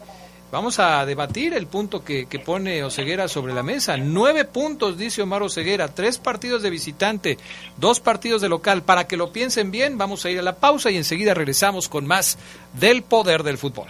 [0.51, 3.97] vamos a debatir el punto que, que pone Oseguera sobre la mesa.
[3.97, 7.39] Nueve puntos, dice Omar Oseguera, tres partidos de visitante,
[7.79, 8.83] dos partidos de local.
[8.83, 12.07] Para que lo piensen bien, vamos a ir a la pausa y enseguida regresamos con
[12.07, 12.37] más
[12.75, 13.89] del poder del fútbol.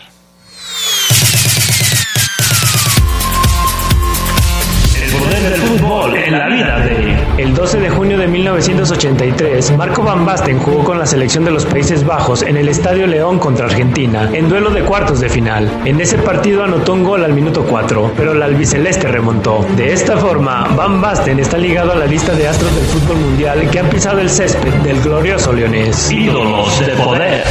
[5.22, 7.42] Poder del fútbol en la vida de...
[7.42, 11.64] El 12 de junio de 1983, Marco Van Basten jugó con la selección de los
[11.64, 15.70] Países Bajos en el Estadio León contra Argentina, en duelo de cuartos de final.
[15.84, 19.64] En ese partido anotó un gol al minuto 4, pero la albiceleste remontó.
[19.76, 23.70] De esta forma, Van Basten está ligado a la lista de astros del fútbol mundial
[23.70, 26.10] que han pisado el césped del glorioso leonés.
[26.10, 27.44] Ídolos de poder.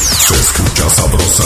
[0.00, 1.44] Se escucha sabrosa,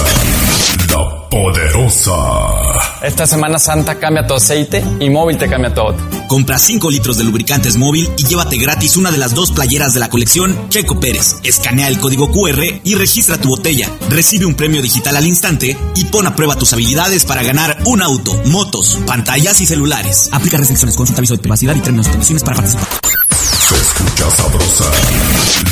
[0.88, 2.79] la poderosa.
[3.02, 5.96] Esta Semana Santa cambia tu aceite y móvil te cambia todo.
[6.28, 10.00] Compra 5 litros de lubricantes móvil y llévate gratis una de las dos playeras de
[10.00, 11.36] la colección Checo Pérez.
[11.42, 13.88] Escanea el código QR y registra tu botella.
[14.10, 18.02] Recibe un premio digital al instante y pon a prueba tus habilidades para ganar un
[18.02, 20.28] auto, motos, pantallas y celulares.
[20.32, 22.86] Aplica restricciones, consulta aviso de privacidad y términos y condiciones para participar.
[23.30, 24.90] Se escucha sabrosa,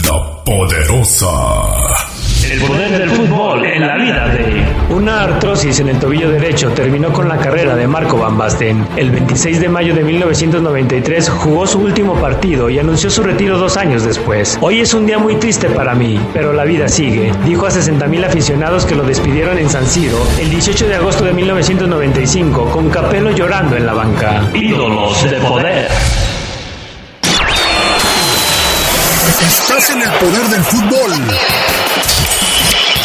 [0.05, 2.18] la poderosa.
[2.51, 4.95] El poder del fútbol en la vida de...
[4.95, 8.87] Una artrosis en el tobillo derecho terminó con la carrera de Marco Van Basten.
[8.97, 13.77] El 26 de mayo de 1993 jugó su último partido y anunció su retiro dos
[13.77, 14.57] años después.
[14.63, 18.25] Hoy es un día muy triste para mí, pero la vida sigue, dijo a 60.000
[18.25, 23.31] aficionados que lo despidieron en San Siro el 18 de agosto de 1995 con Capello
[23.31, 24.43] llorando en la banca.
[24.55, 25.89] Ídolos de poder.
[29.47, 31.78] Estás en el poder del fútbol.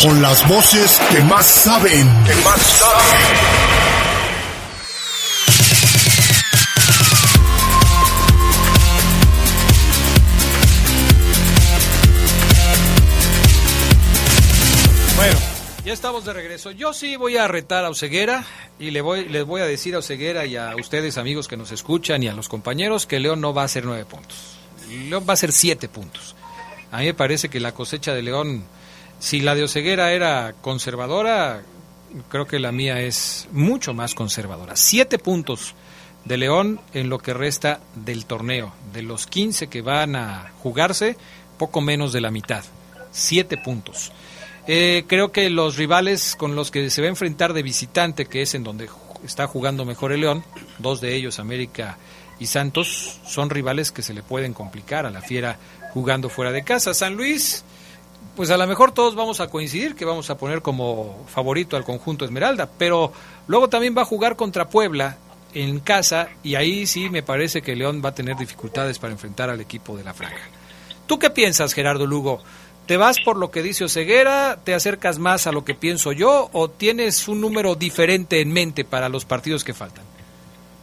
[0.04, 2.06] Con las voces que más saben.
[2.26, 3.22] Que más saben.
[15.16, 15.40] Bueno,
[15.86, 16.72] ya estamos de regreso.
[16.72, 18.44] Yo sí voy a retar a Oseguera
[18.78, 21.72] y le voy, les voy a decir a Oseguera y a ustedes, amigos que nos
[21.72, 24.58] escuchan, y a los compañeros, que León no va a ser nueve puntos.
[24.90, 26.36] León va a ser siete puntos.
[26.92, 28.66] A mí me parece que la cosecha de León,
[29.24, 31.62] si la de Oseguera era conservadora,
[32.28, 34.76] creo que la mía es mucho más conservadora.
[34.76, 35.76] Siete puntos
[36.26, 38.74] de León en lo que resta del torneo.
[38.92, 41.16] De los 15 que van a jugarse,
[41.58, 42.66] poco menos de la mitad.
[43.14, 44.12] Siete puntos.
[44.68, 48.42] Eh, creo que los rivales con los que se va a enfrentar de visitante, que
[48.42, 48.90] es en donde
[49.24, 50.44] está jugando mejor el León,
[50.80, 51.98] dos de ellos, América
[52.40, 55.60] y Santos, son rivales que se le pueden complicar a la fiera
[55.94, 56.94] jugando fuera de casa.
[56.94, 57.64] San Luis,
[58.36, 61.84] pues a lo mejor todos vamos a coincidir que vamos a poner como favorito al
[61.84, 63.14] conjunto Esmeralda, pero
[63.48, 65.18] luego también va a jugar contra Puebla
[65.54, 69.50] en casa y ahí sí me parece que León va a tener dificultades para enfrentar
[69.50, 70.48] al equipo de la Franja.
[71.06, 72.42] ¿Tú qué piensas, Gerardo Lugo?
[72.88, 74.60] ¿Te vas por lo que dice Oseguera?
[74.64, 76.50] ¿Te acercas más a lo que pienso yo?
[76.54, 80.04] ¿O tienes un número diferente en mente para los partidos que faltan?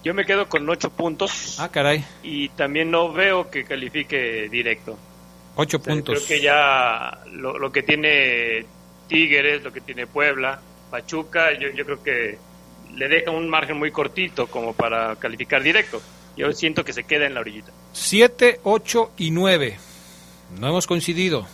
[0.02, 1.60] Yo me quedo con ocho puntos.
[1.60, 2.04] Ah, caray.
[2.22, 4.96] Y también no veo que califique directo.
[5.60, 6.24] Ocho puntos.
[6.24, 8.64] Creo que ya lo, lo, que tiene
[9.08, 10.58] Tigres, lo que tiene Puebla,
[10.90, 12.38] Pachuca, yo, yo creo que
[12.94, 16.00] le deja un margen muy cortito como para calificar directo.
[16.34, 17.72] Yo siento que se queda en la orillita.
[17.92, 19.76] Siete, ocho y nueve.
[20.58, 21.46] No hemos coincidido.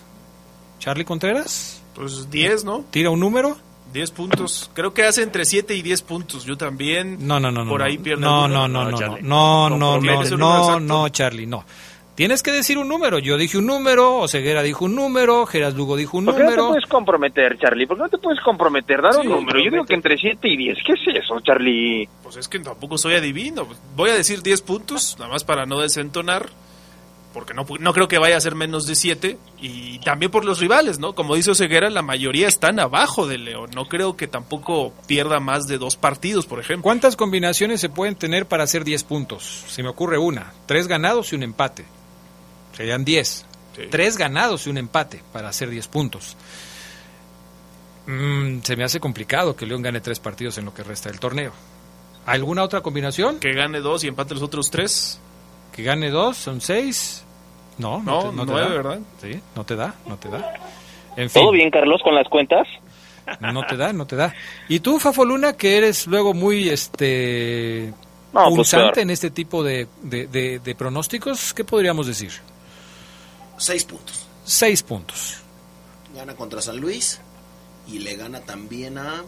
[0.79, 1.83] Charlie Contreras.
[1.95, 2.85] Pues 10, ¿no?
[2.93, 3.57] ¿Tira un número?
[3.93, 4.71] 10 puntos.
[4.75, 6.45] Creo que hace entre 7 y 10 puntos.
[6.45, 7.27] Yo también.
[7.27, 7.67] No, no, no.
[7.69, 11.47] Por no, ahí pierde no, no, no, no, no, no, no, no, no, no, Charlie,
[11.47, 11.65] no.
[12.17, 13.19] Tienes que decir un número.
[13.19, 16.63] Yo dije un número, Oseguera dijo un número, Geras Lugo dijo un ¿Por qué número.
[16.63, 17.87] no te puedes comprometer, Charlie?
[17.87, 19.03] ¿Por qué no te puedes comprometer?
[19.03, 19.59] Dar un número.
[19.63, 20.79] Yo digo que entre 7 y 10.
[20.87, 22.09] ¿Qué es eso, Charlie?
[22.23, 23.69] Pues es que tampoco soy adivino.
[23.95, 26.49] Voy a decir 10 puntos, nada más para no desentonar.
[27.35, 29.37] Porque no, no creo que vaya a ser menos de 7.
[29.61, 31.15] Y también por los rivales, ¿no?
[31.15, 33.69] Como dice Oseguera, la mayoría están abajo de León.
[33.75, 36.85] No creo que tampoco pierda más de dos partidos, por ejemplo.
[36.85, 39.65] ¿Cuántas combinaciones se pueden tener para hacer 10 puntos?
[39.69, 40.55] Se me ocurre una.
[40.65, 41.85] Tres ganados y un empate.
[42.77, 43.47] Serían 10.
[43.77, 43.83] Sí.
[43.91, 46.37] Tres ganados y un empate para hacer 10 puntos.
[48.07, 51.19] Mm, se me hace complicado que León gane tres partidos en lo que resta del
[51.19, 51.53] torneo.
[52.25, 53.39] ¿Alguna otra combinación?
[53.41, 55.21] Que gane dos y empate los otros tres.
[55.73, 57.25] Que gane dos, son seis.
[57.79, 58.77] No, no, no, te, no nueve, te da.
[58.77, 58.99] ¿verdad?
[59.21, 60.55] Sí, no te da, no te da.
[61.17, 62.67] En fin, ¿Todo bien, Carlos, con las cuentas?
[63.41, 64.33] no te da, no te da.
[64.69, 67.93] Y tú, Fafo Luna, que eres luego muy este
[68.33, 68.99] No, pues punzante peor.
[69.01, 72.31] en este tipo de, de- de- de pronósticos, ¿qué podríamos decir?
[73.59, 74.27] 6 puntos.
[74.47, 75.39] Seis puntos.
[76.15, 77.19] Gana contra San Luis
[77.89, 79.25] y le gana también a.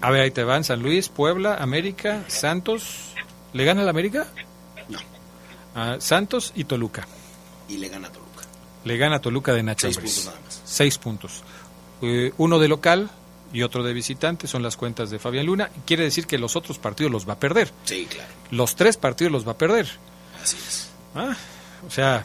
[0.00, 3.12] A ver, ahí te van San Luis, Puebla, América, Santos.
[3.52, 4.26] ¿Le gana el América?
[4.88, 4.98] No.
[5.76, 7.06] A Santos y Toluca.
[7.68, 8.42] Y le gana a Toluca.
[8.84, 10.62] Le gana a Toluca de Nacho Seis puntos nada más.
[10.64, 11.44] Seis puntos.
[12.02, 13.10] Eh, uno de local
[13.52, 15.70] y otro de visitante son las cuentas de Fabián Luna.
[15.86, 17.72] Quiere decir que los otros partidos los va a perder.
[17.84, 18.28] Sí, claro.
[18.50, 19.88] Los tres partidos los va a perder.
[20.42, 20.91] Así es.
[21.14, 21.36] Ah,
[21.86, 22.24] o sea,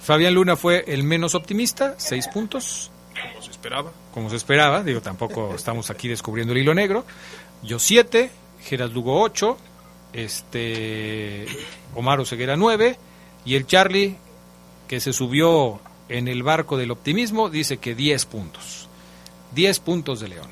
[0.00, 3.90] Fabián Luna fue el menos optimista, seis puntos, Como se esperaba.
[4.12, 4.82] como se esperaba.
[4.82, 7.04] Digo, tampoco estamos aquí descubriendo el hilo negro.
[7.62, 8.30] Yo siete,
[8.64, 9.58] Geras Lugo ocho,
[10.12, 11.46] este,
[11.94, 12.98] Omar Oseguera nueve
[13.44, 14.16] y el Charlie
[14.88, 18.88] que se subió en el barco del optimismo dice que 10 puntos.
[19.52, 20.48] 10 puntos de León.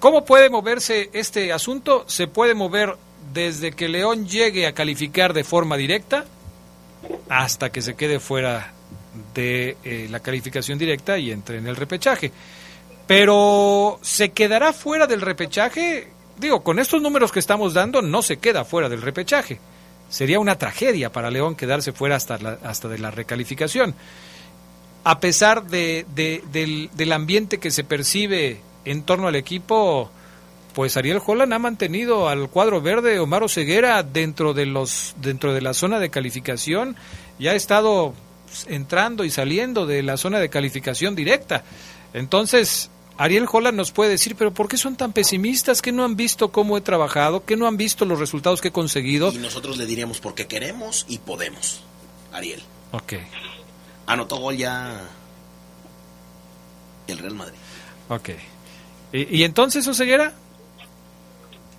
[0.00, 2.04] ¿Cómo puede moverse este asunto?
[2.06, 2.96] Se puede mover
[3.32, 6.24] desde que León llegue a calificar de forma directa
[7.28, 8.72] hasta que se quede fuera
[9.34, 12.32] de eh, la calificación directa y entre en el repechaje.
[13.06, 16.08] Pero se quedará fuera del repechaje.
[16.38, 19.58] Digo, con estos números que estamos dando, no se queda fuera del repechaje.
[20.10, 23.94] Sería una tragedia para León quedarse fuera hasta, la- hasta de la recalificación.
[25.04, 30.10] A pesar de, de- del, del ambiente que se percibe en torno al equipo,
[30.78, 35.60] pues Ariel Holland ha mantenido al cuadro verde Omar Ceguera dentro de los dentro de
[35.60, 36.94] la zona de calificación
[37.36, 38.14] y ha estado
[38.68, 41.64] entrando y saliendo de la zona de calificación directa.
[42.14, 45.82] Entonces, Ariel Holland nos puede decir, pero ¿por qué son tan pesimistas?
[45.82, 47.44] ¿Que no han visto cómo he trabajado?
[47.44, 49.32] ¿Que no han visto los resultados que he conseguido?
[49.32, 51.80] Y nosotros le diríamos porque queremos y podemos.
[52.32, 52.62] Ariel.
[52.92, 53.14] Ok,
[54.06, 55.08] Anotó gol ya
[57.08, 57.58] el Real Madrid.
[58.10, 58.28] ok.
[59.12, 60.34] ¿Y, y entonces, Oseguera?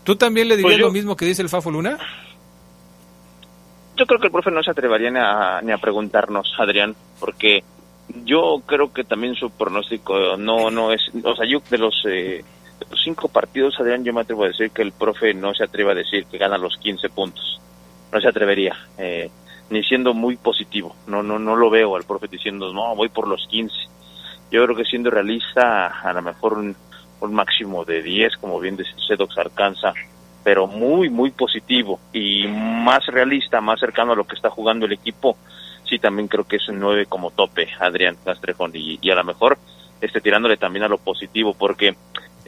[0.03, 1.97] ¿Tú también le dirías Pues yo- lo mismo que dice el Fafo Luna?
[3.95, 7.63] Yo creo que el profe no se atrevería ni a, ni a preguntarnos, Adrián, porque
[8.23, 12.43] yo creo que también su pronóstico no no es, o sea, yo de los, eh,
[12.79, 15.65] de los cinco partidos, Adrián, yo me atrevo a decir que el profe no se
[15.65, 17.59] atreve a decir que gana los 15 puntos.
[18.11, 19.29] No se atrevería, eh,
[19.69, 20.95] ni siendo muy positivo.
[21.05, 23.75] No no no lo veo al profe diciendo, no, voy por los 15.
[24.49, 26.75] Yo creo que siendo realista, a lo mejor un,
[27.21, 29.93] un máximo de 10, como bien dice Sedox, alcanza
[30.43, 34.93] pero muy, muy positivo y más realista, más cercano a lo que está jugando el
[34.93, 35.37] equipo,
[35.83, 39.57] sí también creo que es un 9 como tope, Adrián Castrejón, y, a lo mejor
[40.01, 41.95] este, tirándole también a lo positivo, porque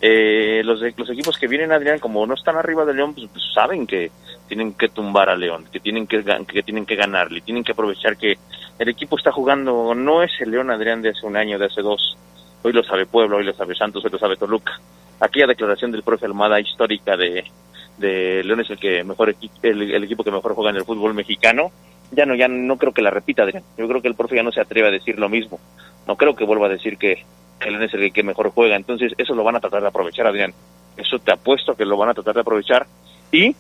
[0.02, 3.44] eh, los, los equipos que vienen, Adrián, como no están arriba de León, pues, pues
[3.54, 4.10] saben que
[4.48, 8.18] tienen que tumbar a León, que tienen que, que tienen que ganarle, tienen que aprovechar
[8.18, 8.38] que
[8.80, 11.82] el equipo está jugando, no es el León, Adrián, de hace un año, de hace
[11.82, 12.18] dos,
[12.64, 14.80] hoy lo sabe Puebla, hoy lo sabe Santos, hoy lo sabe Toluca.
[15.20, 17.46] Aquella declaración del profe Almada histórica de,
[17.98, 21.14] de León es el que mejor el, el equipo que mejor juega en el fútbol
[21.14, 21.72] mexicano,
[22.12, 23.64] ya no, ya no creo que la repita, Adrián.
[23.78, 25.60] Yo creo que el profe ya no se atreve a decir lo mismo.
[26.08, 27.24] No creo que vuelva a decir que
[27.62, 28.76] el León es el que mejor juega.
[28.76, 30.54] Entonces, eso lo van a tratar de aprovechar, Adrián.
[30.98, 32.86] Eso te apuesto que lo van a tratar de aprovechar.
[33.32, 33.56] Y,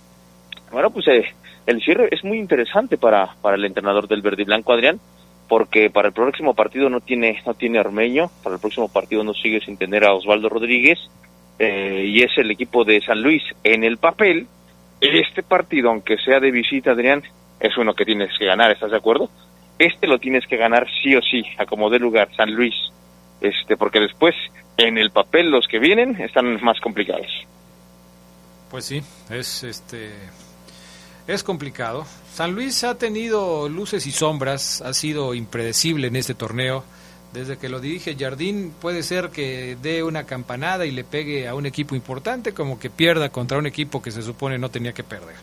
[0.71, 1.25] bueno, pues eh,
[1.65, 4.99] el cierre es muy interesante para, para el entrenador del verde y blanco, Adrián,
[5.51, 9.33] porque para el próximo partido no tiene, no tiene Armeño, para el próximo partido no
[9.33, 10.97] sigue sin tener a Osvaldo Rodríguez,
[11.59, 13.43] eh, y es el equipo de San Luis.
[13.61, 14.47] En el papel,
[15.01, 17.21] este partido, aunque sea de visita, Adrián,
[17.59, 19.29] es uno que tienes que ganar, ¿estás de acuerdo?
[19.77, 22.75] Este lo tienes que ganar sí o sí, a como dé lugar, San Luis,
[23.41, 24.33] este, porque después,
[24.77, 27.27] en el papel, los que vienen están más complicados.
[28.69, 30.13] Pues sí, es este
[31.27, 32.05] es complicado.
[32.33, 36.83] San Luis ha tenido luces y sombras, ha sido impredecible en este torneo.
[37.33, 41.55] Desde que lo dirige Jardín puede ser que dé una campanada y le pegue a
[41.55, 45.03] un equipo importante como que pierda contra un equipo que se supone no tenía que
[45.03, 45.35] perder.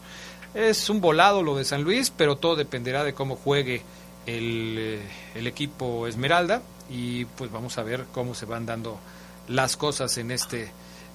[0.54, 3.82] Es un volado lo de San Luis, pero todo dependerá de cómo juegue
[4.26, 5.00] el, eh,
[5.34, 6.60] el equipo Esmeralda
[6.90, 8.98] y pues vamos a ver cómo se van dando
[9.46, 10.70] las cosas en este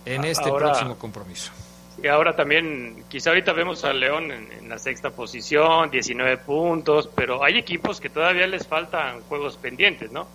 [0.05, 1.51] en este Ahora- próximo compromiso.
[2.01, 7.09] Y ahora también, quizá ahorita vemos al León en, en la sexta posición, 19 puntos,
[7.15, 10.27] pero hay equipos que todavía les faltan juegos pendientes, ¿no?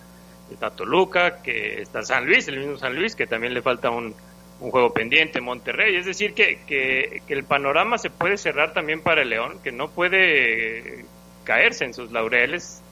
[0.52, 4.14] Está Toluca, que está San Luis, el mismo San Luis, que también le falta un,
[4.60, 5.96] un juego pendiente, Monterrey.
[5.96, 9.72] Es decir, que, que, que el panorama se puede cerrar también para el León, que
[9.72, 11.04] no puede
[11.44, 12.82] caerse en sus laureles,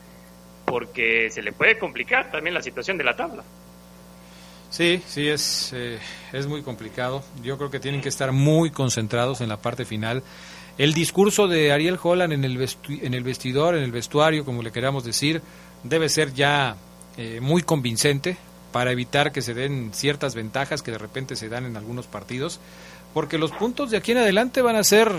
[0.65, 3.45] porque se le puede complicar también la situación de la tabla.
[4.77, 5.99] Sí, sí, es, eh,
[6.35, 7.25] es muy complicado.
[7.43, 10.23] Yo creo que tienen que estar muy concentrados en la parte final.
[10.77, 14.73] El discurso de Ariel Holland en el, en el vestidor, en el vestuario, como le
[14.73, 15.41] queramos decir,
[15.83, 16.77] debe ser ya
[17.17, 18.37] eh, muy convincente
[18.71, 22.61] para evitar que se den ciertas ventajas que de repente se dan en algunos partidos,
[23.15, 25.11] porque los puntos de aquí en adelante van a ser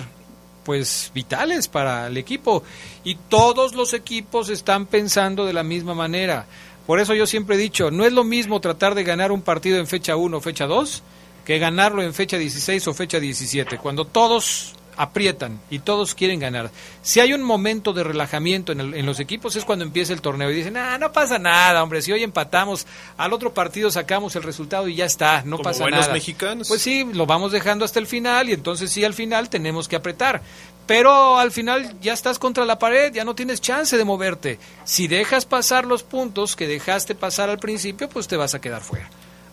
[0.66, 2.62] pues vitales para el equipo
[3.04, 6.46] y todos los equipos están pensando de la misma manera.
[6.88, 9.78] Por eso yo siempre he dicho, no es lo mismo tratar de ganar un partido
[9.78, 11.04] en fecha 1 o fecha 2
[11.46, 16.72] que ganarlo en fecha 16 o fecha 17, cuando todos aprietan y todos quieren ganar.
[17.04, 20.22] Si hay un momento de relajamiento en, el- en los equipos es cuando empieza el
[20.22, 24.36] torneo y dicen, ah, no pasa nada, hombre, si hoy empatamos, al otro partido sacamos
[24.36, 26.14] el resultado y ya está, no Como pasa buenos nada.
[26.14, 26.68] mexicanos.
[26.68, 29.98] Pues sí, lo vamos dejando hasta el final y entonces sí, al final tenemos que
[29.98, 30.42] apretar.
[30.88, 34.58] Pero al final ya estás contra la pared, ya no tienes chance de moverte.
[34.86, 38.82] Si dejas pasar los puntos que dejaste pasar al principio, pues te vas a quedar
[38.82, 39.10] fuera.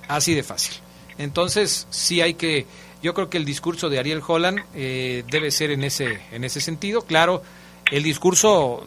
[0.06, 0.74] Así de fácil.
[1.18, 2.66] Entonces, sí hay que,
[3.02, 6.60] yo creo que el discurso de Ariel Holland eh, debe ser en ese, en ese
[6.60, 7.02] sentido.
[7.02, 7.42] Claro,
[7.90, 8.84] el discurso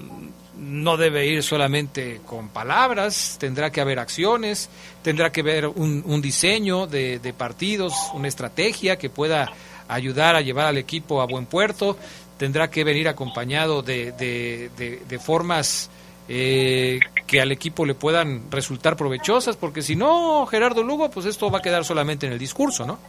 [0.58, 4.70] no debe ir solamente con palabras, tendrá que haber acciones,
[5.04, 9.52] tendrá que haber un, un diseño de, de partidos, una estrategia que pueda
[9.88, 11.98] ayudar a llevar al equipo a buen puerto,
[12.38, 15.90] tendrá que venir acompañado de, de, de- de formas
[16.30, 21.50] eh, que al equipo le puedan resultar provechosas, porque si no, Gerardo Lugo, pues esto
[21.50, 23.00] va a quedar solamente en el discurso, ¿no?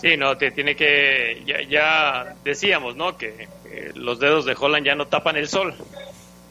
[0.00, 3.16] Sí, no, te tiene que, ya, ya decíamos, ¿no?
[3.16, 5.74] Que eh, los dedos de Holland ya no tapan el sol.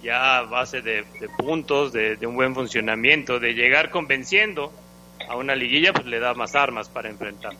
[0.03, 4.71] Ya a base de, de puntos, de, de un buen funcionamiento, de llegar convenciendo
[5.27, 7.51] a una liguilla, pues le da más armas para enfrentar.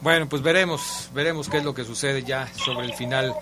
[0.00, 3.34] Bueno, pues veremos, veremos qué es lo que sucede ya sobre el final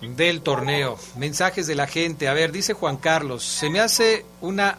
[0.00, 0.98] del torneo.
[1.16, 2.28] Mensajes de la gente.
[2.28, 4.78] A ver, dice Juan Carlos, se me hace una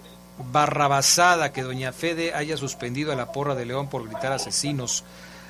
[0.52, 5.04] barrabasada que Doña Fede haya suspendido a la porra de León por gritar asesinos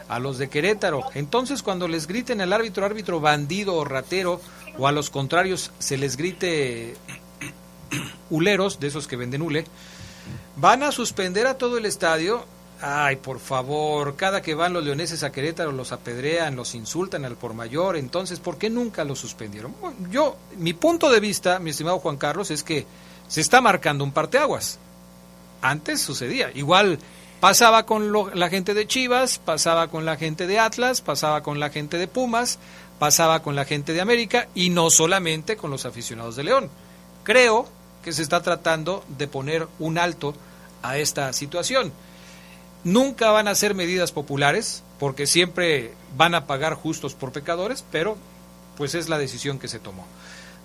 [0.10, 1.06] a los de Querétaro.
[1.14, 4.42] Entonces, cuando les griten al árbitro, árbitro bandido o ratero,
[4.78, 6.96] o a los contrarios se les grite
[8.30, 9.66] huleros, de esos que venden hule,
[10.58, 12.46] van a suspender a todo el estadio.
[12.84, 17.36] Ay, por favor, cada que van los leoneses a Querétaro los apedrean, los insultan al
[17.36, 19.76] por mayor, entonces, ¿por qué nunca los suspendieron?
[20.10, 22.88] Yo, mi punto de vista, mi estimado Juan Carlos, es que
[23.28, 24.80] se está marcando un parteaguas.
[25.62, 26.98] Antes sucedía, igual
[27.40, 31.60] pasaba con lo- la gente de Chivas, pasaba con la gente de Atlas, pasaba con
[31.60, 32.58] la gente de Pumas,
[32.98, 36.70] pasaba con la gente de América y no solamente con los aficionados de León.
[37.24, 37.68] Creo
[38.04, 40.34] que se está tratando de poner un alto
[40.82, 41.94] a esta situación.
[42.84, 48.18] Nunca van a ser medidas populares, porque siempre van a pagar justos por pecadores, pero
[48.78, 50.06] pues es la decisión que se tomó.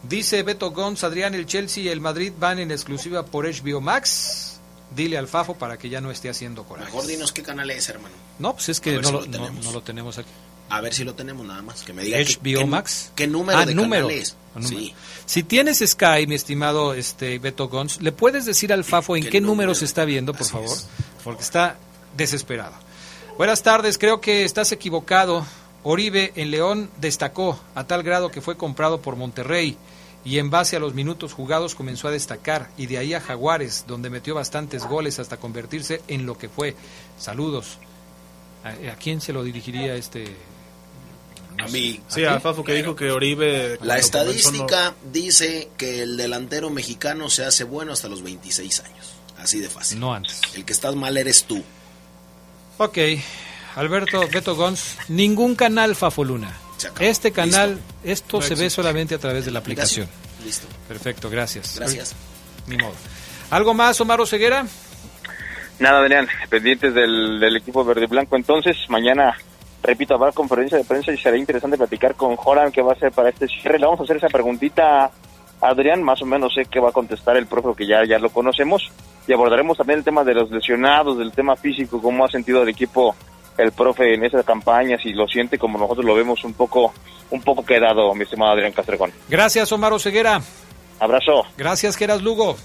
[0.02, 4.60] Dice Beto Gons, Adrián, el Chelsea y el Madrid van en exclusiva por HBO Max.
[4.94, 6.86] Dile al Fafo para que ya no esté haciendo coraje.
[6.92, 8.14] Mejor dinos qué canal es, hermano.
[8.38, 10.28] No, pues es que no si lo, lo no- lo tenemos aquí.
[10.68, 11.82] A ver si lo tenemos nada más.
[11.82, 13.10] Que me diga HBO qué- Max.
[13.14, 14.06] ¿Qué número Ah, de número.
[14.06, 14.36] canales?
[14.54, 14.78] Ah, número.
[14.78, 14.94] Sí.
[15.26, 19.30] Si tienes Sky, mi estimado este Beto Gons, ¿le puedes decir al Fafo en qué,
[19.30, 19.74] ¿Qué número número?
[19.74, 20.68] se está viendo, por Así favor?
[20.76, 20.86] es.
[21.24, 21.76] Porque está
[22.16, 22.74] desesperado.
[23.36, 25.46] Buenas tardes, creo que estás equivocado.
[25.82, 29.76] Oribe en León destacó a tal grado que fue comprado por Monterrey
[30.24, 33.84] y en base a los minutos jugados comenzó a destacar y de ahí a Jaguares,
[33.86, 36.74] donde metió bastantes goles hasta convertirse en lo que fue.
[37.18, 37.78] Saludos.
[38.64, 40.34] ¿A, a quién se lo dirigiría este?
[41.58, 42.00] A mí.
[42.08, 43.78] Sí, a Fafo que dijo que Oribe...
[43.82, 49.14] La estadística dice que el delantero mexicano se hace bueno hasta los 26 años.
[49.38, 50.00] Así de fácil.
[50.00, 50.40] No antes.
[50.54, 51.62] El que estás mal eres tú.
[52.78, 52.98] Ok,
[53.76, 56.52] Alberto Beto Gons, ningún canal Fafoluna.
[57.00, 60.08] Este canal, esto No se ve solamente a través de la aplicación.
[60.44, 60.66] Listo.
[60.86, 61.78] Perfecto, gracias.
[61.78, 62.14] Gracias.
[62.66, 62.92] Ni modo.
[63.50, 64.66] ¿Algo más, Omar Ceguera?
[65.78, 68.36] Nada, Adrián, pendientes del, del equipo verde y blanco.
[68.36, 69.36] Entonces, mañana,
[69.82, 73.12] repito, habrá conferencia de prensa y será interesante platicar con Joran qué va a hacer
[73.12, 73.78] para este cierre.
[73.78, 75.10] Le vamos a hacer esa preguntita
[75.68, 78.30] Adrián, más o menos sé qué va a contestar el profe, que ya, ya lo
[78.30, 78.90] conocemos.
[79.26, 82.68] Y abordaremos también el tema de los lesionados, del tema físico, cómo ha sentido el
[82.68, 83.14] equipo
[83.58, 86.92] el profe en esa campaña, si lo siente como nosotros lo vemos un poco,
[87.30, 89.12] un poco quedado, mi estimado Adrián Castrejón.
[89.28, 90.40] Gracias, Omar Ceguera.
[91.00, 91.44] Abrazo.
[91.56, 92.56] Gracias, Geras Lugo.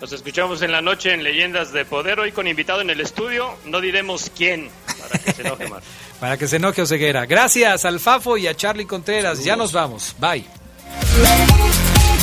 [0.00, 3.54] Nos escuchamos en la noche en Leyendas de Poder, hoy con invitado en el estudio.
[3.64, 4.70] No diremos quién,
[5.00, 5.82] para que se enoje más.
[6.20, 7.26] Para que se enoje Oseguera.
[7.26, 9.44] Gracias al Fafo y a Charlie Contreras.
[9.44, 10.16] Ya nos vamos.
[10.18, 10.44] Bye.